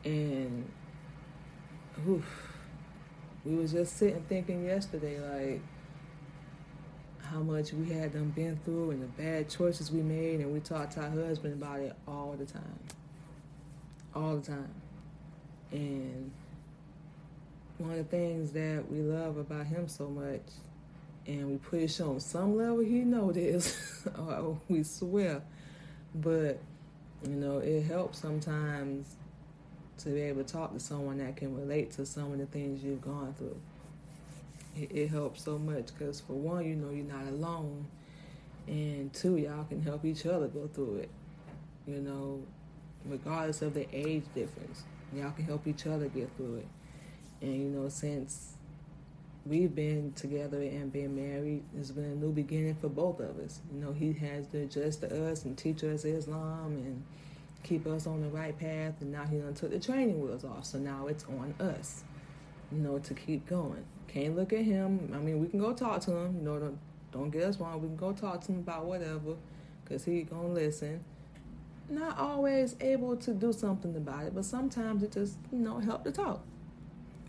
And 0.04 0.70
oof, 2.06 2.24
we 3.44 3.56
was 3.56 3.72
just 3.72 3.96
sitting 3.96 4.22
thinking 4.28 4.64
yesterday, 4.64 5.18
like, 5.20 5.60
how 7.30 7.40
much 7.40 7.72
we 7.72 7.90
had 7.90 8.12
them 8.12 8.30
been 8.30 8.58
through 8.64 8.90
and 8.92 9.02
the 9.02 9.06
bad 9.06 9.48
choices 9.48 9.90
we 9.90 10.02
made, 10.02 10.40
and 10.40 10.52
we 10.52 10.60
talked 10.60 10.92
to 10.92 11.00
our 11.00 11.10
husband 11.10 11.54
about 11.54 11.80
it 11.80 11.94
all 12.06 12.34
the 12.38 12.46
time. 12.46 12.78
All 14.14 14.36
the 14.36 14.46
time. 14.46 14.74
And 15.70 16.30
one 17.78 17.92
of 17.92 17.98
the 17.98 18.04
things 18.04 18.52
that 18.52 18.90
we 18.90 19.00
love 19.00 19.36
about 19.36 19.66
him 19.66 19.88
so 19.88 20.08
much, 20.08 20.42
and 21.26 21.50
we 21.50 21.56
push 21.58 22.00
on 22.00 22.20
some 22.20 22.56
level 22.56 22.80
he 22.80 23.00
know 23.00 23.30
this, 23.30 24.06
or 24.18 24.32
oh, 24.32 24.60
we 24.68 24.82
swear, 24.82 25.42
but 26.14 26.58
you 27.24 27.34
know 27.34 27.58
it 27.58 27.82
helps 27.82 28.18
sometimes 28.18 29.16
to 29.98 30.10
be 30.10 30.22
able 30.22 30.42
to 30.42 30.52
talk 30.52 30.72
to 30.72 30.80
someone 30.80 31.18
that 31.18 31.36
can 31.36 31.56
relate 31.56 31.90
to 31.90 32.06
some 32.06 32.32
of 32.32 32.38
the 32.38 32.46
things 32.46 32.82
you've 32.82 33.02
gone 33.02 33.34
through. 33.36 33.56
It, 34.76 34.90
it 34.92 35.08
helps 35.08 35.42
so 35.42 35.58
much 35.58 35.86
because 35.86 36.20
for 36.20 36.34
one, 36.34 36.64
you 36.64 36.76
know 36.76 36.90
you're 36.90 37.04
not 37.04 37.26
alone, 37.26 37.86
and 38.66 39.12
two, 39.12 39.36
y'all 39.36 39.64
can 39.64 39.82
help 39.82 40.04
each 40.04 40.26
other 40.26 40.48
go 40.48 40.68
through 40.72 40.96
it. 40.96 41.10
You 41.86 42.00
know, 42.00 42.42
regardless 43.06 43.62
of 43.62 43.74
the 43.74 43.86
age 43.92 44.24
difference, 44.34 44.84
y'all 45.14 45.32
can 45.32 45.44
help 45.44 45.66
each 45.66 45.86
other 45.86 46.08
get 46.08 46.30
through 46.36 46.56
it. 46.56 46.68
And 47.40 47.54
you 47.54 47.68
know, 47.68 47.88
since 47.88 48.54
we've 49.46 49.74
been 49.74 50.12
together 50.12 50.60
and 50.60 50.92
been 50.92 51.16
married, 51.16 51.62
it's 51.78 51.90
been 51.90 52.04
a 52.04 52.14
new 52.14 52.32
beginning 52.32 52.74
for 52.76 52.88
both 52.88 53.20
of 53.20 53.38
us. 53.38 53.60
You 53.72 53.80
know, 53.80 53.92
he 53.92 54.12
has 54.12 54.46
to 54.48 54.62
adjust 54.62 55.00
to 55.00 55.30
us 55.30 55.44
and 55.44 55.56
teach 55.56 55.82
us 55.84 56.04
Islam 56.04 56.76
and 56.76 57.02
keep 57.62 57.86
us 57.86 58.06
on 58.06 58.20
the 58.20 58.28
right 58.28 58.58
path. 58.58 58.94
And 59.00 59.12
now 59.12 59.24
he 59.24 59.38
done 59.38 59.54
took 59.54 59.70
the 59.70 59.80
training 59.80 60.20
wheels 60.20 60.44
off, 60.44 60.66
so 60.66 60.78
now 60.78 61.06
it's 61.06 61.24
on 61.24 61.54
us. 61.60 62.04
You 62.70 62.78
know, 62.78 62.98
to 62.98 63.14
keep 63.14 63.46
going. 63.48 63.84
Can't 64.08 64.36
look 64.36 64.52
at 64.52 64.64
him. 64.64 65.12
I 65.14 65.18
mean, 65.18 65.40
we 65.40 65.48
can 65.48 65.60
go 65.60 65.72
talk 65.72 66.00
to 66.02 66.12
him. 66.12 66.36
You 66.38 66.42
know, 66.42 66.58
don't 66.58 66.78
don't 67.12 67.30
get 67.30 67.44
us 67.44 67.58
wrong. 67.58 67.80
We 67.80 67.88
can 67.88 67.96
go 67.96 68.12
talk 68.12 68.42
to 68.44 68.52
him 68.52 68.58
about 68.58 68.84
whatever, 68.86 69.36
cause 69.88 70.04
he 70.04 70.22
gonna 70.22 70.48
listen. 70.48 71.04
Not 71.90 72.18
always 72.18 72.76
able 72.80 73.16
to 73.16 73.32
do 73.32 73.52
something 73.52 73.96
about 73.96 74.24
it, 74.26 74.34
but 74.34 74.44
sometimes 74.44 75.02
it 75.02 75.12
just 75.12 75.36
you 75.52 75.58
know 75.58 75.78
help 75.78 76.04
to 76.04 76.12
talk 76.12 76.42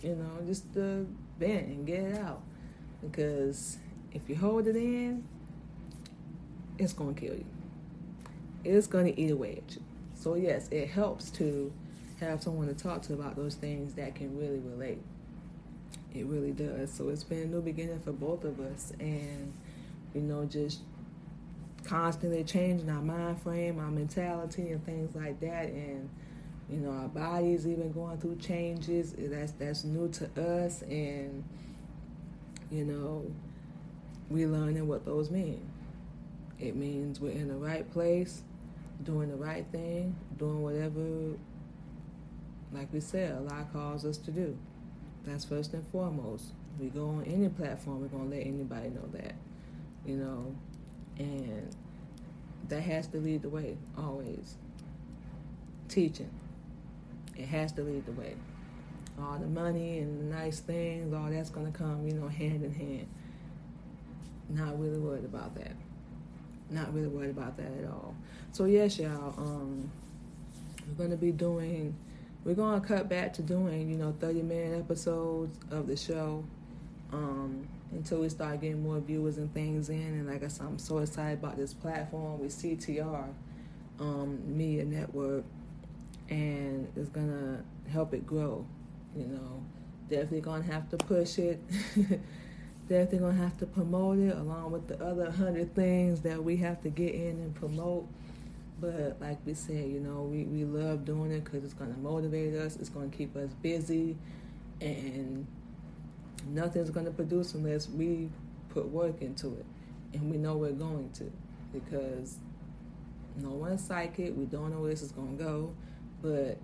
you 0.02 0.16
know, 0.16 0.46
just 0.46 0.74
to 0.74 1.08
vent 1.40 1.68
and 1.68 1.86
get 1.86 2.00
it 2.00 2.18
out. 2.18 2.42
Because 3.02 3.78
if 4.12 4.30
you 4.30 4.36
hold 4.36 4.68
it 4.68 4.76
in, 4.76 5.24
it's 6.78 6.94
going 6.94 7.16
to 7.16 7.22
kill 7.22 7.36
you. 7.36 7.46
It's 8.64 8.88
going 8.88 9.14
to 9.14 9.20
eat 9.20 9.32
away 9.32 9.62
at 9.66 9.76
you. 9.76 9.82
So, 10.16 10.36
yes, 10.36 10.68
it 10.70 10.90
helps 10.90 11.30
to 11.32 11.72
have 12.20 12.44
someone 12.44 12.68
to 12.68 12.74
talk 12.74 13.02
to 13.04 13.14
about 13.14 13.36
those 13.36 13.56
things 13.56 13.94
that 13.94 14.16
can 14.16 14.38
really 14.38 14.60
relate. 14.60 15.02
It 16.14 16.26
really 16.26 16.52
does. 16.52 16.92
So, 16.92 17.10
it's 17.10 17.24
been 17.24 17.44
a 17.44 17.46
new 17.46 17.62
beginning 17.62 18.00
for 18.00 18.12
both 18.12 18.44
of 18.44 18.60
us. 18.60 18.94
And, 19.00 19.54
you 20.14 20.22
know, 20.22 20.46
just 20.46 20.80
constantly 21.84 22.44
changing 22.44 22.90
our 22.90 23.02
mind 23.02 23.42
frame, 23.42 23.80
our 23.80 23.92
mentality, 23.92 24.72
and 24.72 24.84
things 24.86 25.16
like 25.16 25.40
that. 25.42 25.66
And, 25.70 26.10
you 26.70 26.78
know 26.78 26.92
our 26.92 27.08
bodies 27.08 27.66
even 27.66 27.92
going 27.92 28.18
through 28.20 28.36
changes 28.36 29.14
that's 29.18 29.54
that's 29.54 29.84
new 29.84 30.08
to 30.10 30.26
us 30.40 30.84
and 30.84 31.44
you 32.72 32.86
know 32.86 33.26
we're 34.30 34.48
learning 34.48 34.88
what 34.88 35.06
those 35.06 35.32
mean 35.32 35.60
it 36.60 36.76
means 36.76 37.20
we're 37.20 37.32
in 37.32 37.48
the 37.48 37.56
right 37.56 37.92
place 37.92 38.44
doing 39.04 39.30
the 39.30 39.36
right 39.36 39.66
thing 39.72 40.16
doing 40.38 40.62
whatever 40.62 41.38
like 42.72 42.92
we 42.94 43.00
said 43.00 43.36
allah 43.36 43.66
calls 43.74 44.06
us 44.06 44.18
to 44.18 44.30
do 44.30 44.56
that's 45.30 45.46
first 45.46 45.74
and 45.74 45.86
foremost 45.88 46.46
we 46.80 46.88
go 46.88 47.08
on 47.10 47.24
any 47.26 47.50
platform 47.50 48.02
we're 48.02 48.08
to 48.30 48.36
let 48.36 48.46
anybody 48.46 48.90
know 48.90 49.08
that 49.12 49.36
you 50.06 50.16
know 50.16 50.56
and 51.18 51.76
that 52.68 52.82
has 52.82 53.08
to 53.08 53.18
lead 53.18 53.42
the 53.42 53.50
way 53.50 53.78
always 53.98 54.56
teaching 55.88 56.30
it 57.40 57.48
has 57.48 57.72
to 57.74 57.84
lead 57.84 58.06
the 58.06 58.12
way. 58.12 58.36
All 59.22 59.38
the 59.38 59.48
money 59.48 60.00
and 60.00 60.20
the 60.20 60.36
nice 60.36 60.60
things, 60.60 61.14
all 61.14 61.30
that's 61.30 61.50
to 61.72 61.78
come, 61.78 62.06
you 62.06 62.14
know, 62.14 62.28
hand 62.28 62.64
in 62.64 62.74
hand. 62.74 63.08
Not 64.50 64.80
really 64.80 65.00
worried 65.00 65.24
about 65.24 65.56
that. 65.56 65.72
Not 66.70 66.94
really 66.94 67.08
worried 67.08 67.30
about 67.30 67.56
that 67.58 67.72
at 67.82 67.86
all. 67.86 68.14
So 68.52 68.66
yes, 68.66 69.00
y'all, 69.00 69.34
um, 69.38 69.90
we're 70.88 70.96
to 71.12 71.18
be 71.18 71.32
doing. 71.32 71.96
We're 72.44 72.56
going 72.56 72.80
to 72.80 72.88
cut 72.88 73.10
back 73.10 73.34
to 73.34 73.42
doing, 73.42 73.90
you 73.90 73.98
know, 73.98 74.16
30 74.20 74.42
minute 74.42 74.80
episodes 74.80 75.58
of 75.72 75.88
the 75.88 75.98
show 75.98 76.44
um, 77.12 77.68
until 77.92 78.22
we 78.22 78.30
start 78.30 78.62
getting 78.62 78.82
more 78.82 79.00
viewers 79.00 79.38
and 79.38 79.54
things 79.54 79.90
in. 79.90 79.98
And 79.98 80.28
like 80.28 80.44
I 80.44 80.48
said, 80.48 80.66
I'm 80.66 80.80
so 80.80 81.00
excited 81.00 81.40
about 81.40 81.58
this 81.58 81.74
platform 81.74 82.40
with 82.40 82.52
CTR 82.52 83.28
um, 84.00 84.40
Media 84.46 84.86
Network 84.86 85.44
and 86.30 86.88
it's 86.96 87.10
gonna 87.10 87.64
help 87.92 88.14
it 88.14 88.26
grow. 88.26 88.66
You 89.16 89.26
know, 89.26 89.64
definitely 90.10 90.42
gonna 90.42 90.64
have 90.64 90.90
to 90.90 90.98
push 90.98 91.40
it. 91.40 91.60
definitely 92.88 93.20
gonna 93.20 93.34
have 93.34 93.58
to 93.58 93.66
promote 93.66 94.20
it 94.20 94.36
along 94.38 94.72
with 94.72 94.88
the 94.88 95.04
other 95.04 95.30
hundred 95.32 95.74
things 95.76 96.22
that 96.22 96.44
we 96.44 96.58
have 96.58 96.82
to 96.84 96.90
get 96.90 97.14
in 97.14 97.40
and 97.40 97.56
promote. 97.56 98.08
But 98.80 99.18
like 99.20 99.38
we 99.46 99.54
said, 99.54 99.90
you 99.90 100.00
know, 100.00 100.22
we, 100.22 100.44
we 100.44 100.64
love 100.64 101.06
doing 101.06 101.32
it 101.32 101.44
because 101.44 101.64
it's 101.64 101.74
gonna 101.74 101.98
motivate 101.98 102.54
us. 102.56 102.76
It's 102.78 102.90
gonna 102.90 103.10
keep 103.10 103.36
us 103.36 103.52
busy, 103.62 104.18
and 104.82 105.46
nothing's 106.48 106.90
gonna 106.90 107.12
produce 107.12 107.54
unless 107.54 107.90
we 107.90 108.30
put 108.70 108.88
work 108.90 109.22
into 109.22 109.56
it, 109.56 109.66
and 110.14 110.30
we 110.32 110.38
know 110.38 110.56
we're 110.56 110.72
going 110.72 111.10
to, 111.16 111.32
because 111.74 112.38
no 113.36 113.50
one's 113.50 113.84
psychic. 113.84 114.36
We 114.38 114.46
don't 114.46 114.72
know 114.72 114.80
where 114.80 114.92
this 114.92 115.02
is 115.02 115.12
gonna 115.12 115.32
go 115.32 115.74
but 116.22 116.58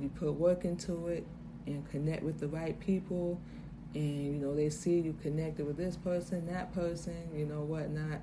you 0.00 0.08
put 0.16 0.32
work 0.34 0.64
into 0.64 1.08
it 1.08 1.26
and 1.66 1.88
connect 1.90 2.22
with 2.22 2.38
the 2.40 2.48
right 2.48 2.78
people 2.80 3.40
and 3.94 4.26
you 4.26 4.32
know 4.32 4.54
they 4.54 4.70
see 4.70 4.98
you 5.00 5.16
connected 5.22 5.66
with 5.66 5.76
this 5.76 5.96
person 5.96 6.46
that 6.46 6.72
person 6.74 7.16
you 7.34 7.46
know 7.46 7.60
whatnot 7.60 8.20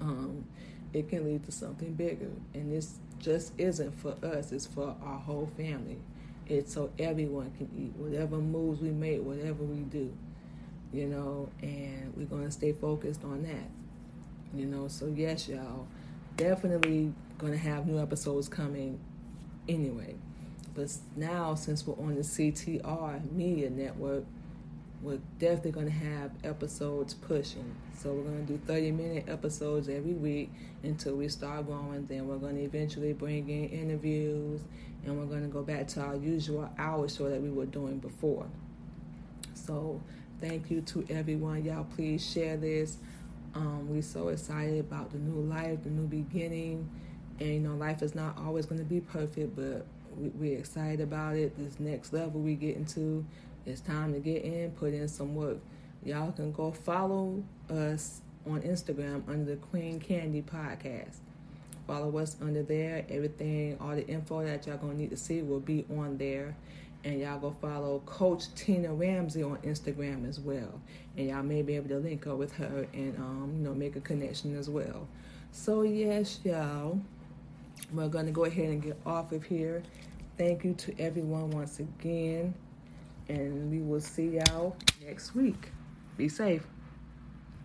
um, 0.00 0.44
it 0.92 1.08
can 1.08 1.24
lead 1.24 1.44
to 1.44 1.52
something 1.52 1.94
bigger. 1.94 2.30
And 2.54 2.72
this 2.72 2.98
just 3.18 3.52
isn't 3.58 3.92
for 4.00 4.14
us 4.22 4.52
it's 4.52 4.66
for 4.66 4.94
our 5.02 5.18
whole 5.18 5.50
family. 5.56 5.98
It's 6.46 6.72
so 6.72 6.90
everyone 6.98 7.52
can 7.58 7.68
eat 7.76 7.92
whatever 7.96 8.38
moves 8.38 8.80
we 8.80 8.90
make 8.90 9.22
whatever 9.22 9.64
we 9.64 9.80
do 9.80 10.12
you 10.90 11.06
know 11.06 11.50
and 11.60 12.14
we're 12.16 12.24
going 12.24 12.46
to 12.46 12.50
stay 12.50 12.72
focused 12.72 13.22
on 13.24 13.42
that 13.42 13.68
you 14.54 14.64
know. 14.64 14.88
So 14.88 15.12
yes 15.14 15.48
y'all 15.48 15.86
definitely 16.38 17.12
going 17.36 17.52
to 17.52 17.58
have 17.58 17.86
new 17.86 18.00
episodes 18.00 18.48
coming 18.48 18.98
anyway. 19.68 20.14
But 20.74 20.90
now, 21.16 21.54
since 21.54 21.86
we're 21.86 21.98
on 21.98 22.14
the 22.14 22.22
CTR 22.22 23.32
Media 23.32 23.68
Network, 23.68 24.24
we're 25.02 25.20
definitely 25.38 25.70
going 25.70 25.86
to 25.86 25.92
have 25.92 26.32
episodes 26.44 27.14
pushing. 27.14 27.74
So 27.96 28.12
we're 28.12 28.24
going 28.24 28.46
to 28.46 28.52
do 28.52 28.60
30 28.66 28.90
minute 28.92 29.24
episodes 29.28 29.88
every 29.88 30.12
week 30.12 30.50
until 30.82 31.14
we 31.16 31.28
start 31.28 31.66
growing. 31.66 32.06
Then 32.06 32.26
we're 32.26 32.38
going 32.38 32.56
to 32.56 32.62
eventually 32.62 33.12
bring 33.12 33.48
in 33.48 33.68
interviews 33.68 34.60
and 35.04 35.18
we're 35.18 35.26
going 35.26 35.42
to 35.42 35.48
go 35.48 35.62
back 35.62 35.86
to 35.88 36.00
our 36.00 36.16
usual 36.16 36.70
hour 36.78 37.08
show 37.08 37.28
that 37.30 37.40
we 37.40 37.50
were 37.50 37.66
doing 37.66 37.98
before. 37.98 38.46
So 39.54 40.00
thank 40.40 40.70
you 40.70 40.80
to 40.82 41.06
everyone. 41.10 41.64
Y'all 41.64 41.84
please 41.84 42.28
share 42.28 42.56
this. 42.56 42.98
Um, 43.54 43.88
we're 43.88 44.02
so 44.02 44.28
excited 44.28 44.80
about 44.80 45.10
the 45.10 45.18
new 45.18 45.40
life, 45.42 45.82
the 45.84 45.90
new 45.90 46.06
beginning. 46.06 46.88
And 47.40 47.48
you 47.48 47.60
know, 47.60 47.76
life 47.76 48.02
is 48.02 48.14
not 48.14 48.36
always 48.38 48.66
going 48.66 48.80
to 48.80 48.84
be 48.84 49.00
perfect, 49.00 49.54
but 49.54 49.86
we, 50.16 50.28
we're 50.30 50.58
excited 50.58 51.00
about 51.00 51.36
it. 51.36 51.56
This 51.56 51.78
next 51.78 52.12
level 52.12 52.40
we 52.40 52.54
get 52.54 52.76
into, 52.76 53.24
it's 53.68 53.80
time 53.80 54.14
to 54.14 54.18
get 54.18 54.42
in, 54.42 54.70
put 54.72 54.94
in 54.94 55.06
some 55.08 55.34
work. 55.34 55.58
Y'all 56.04 56.32
can 56.32 56.52
go 56.52 56.72
follow 56.72 57.42
us 57.68 58.22
on 58.46 58.62
Instagram 58.62 59.28
under 59.28 59.52
the 59.52 59.56
Queen 59.56 60.00
Candy 60.00 60.42
Podcast. 60.42 61.16
Follow 61.86 62.16
us 62.18 62.36
under 62.40 62.62
there. 62.62 63.04
Everything, 63.08 63.76
all 63.80 63.94
the 63.94 64.06
info 64.06 64.44
that 64.44 64.66
y'all 64.66 64.78
gonna 64.78 64.94
need 64.94 65.10
to 65.10 65.16
see 65.16 65.42
will 65.42 65.60
be 65.60 65.84
on 65.96 66.16
there. 66.16 66.56
And 67.04 67.20
y'all 67.20 67.38
go 67.38 67.54
follow 67.60 68.00
Coach 68.06 68.52
Tina 68.54 68.92
Ramsey 68.92 69.42
on 69.42 69.58
Instagram 69.58 70.28
as 70.28 70.40
well. 70.40 70.80
And 71.16 71.28
y'all 71.28 71.42
may 71.42 71.62
be 71.62 71.76
able 71.76 71.88
to 71.88 71.98
link 71.98 72.26
up 72.26 72.38
with 72.38 72.52
her 72.56 72.86
and 72.92 73.16
um, 73.18 73.54
you 73.56 73.64
know, 73.64 73.74
make 73.74 73.96
a 73.96 74.00
connection 74.00 74.56
as 74.58 74.68
well. 74.68 75.06
So 75.52 75.82
yes, 75.82 76.40
y'all. 76.44 77.00
We're 77.92 78.08
to 78.08 78.30
go 78.32 78.44
ahead 78.44 78.68
and 78.68 78.82
get 78.82 78.98
off 79.06 79.32
of 79.32 79.44
here. 79.44 79.82
Thank 80.36 80.64
you 80.64 80.74
to 80.74 81.00
everyone 81.00 81.50
once 81.50 81.78
again. 81.78 82.54
And 83.28 83.70
we 83.70 83.80
will 83.80 84.00
see 84.00 84.38
y'all 84.38 84.76
next 85.04 85.34
week. 85.34 85.70
Be 86.16 86.28
safe. 86.28 86.66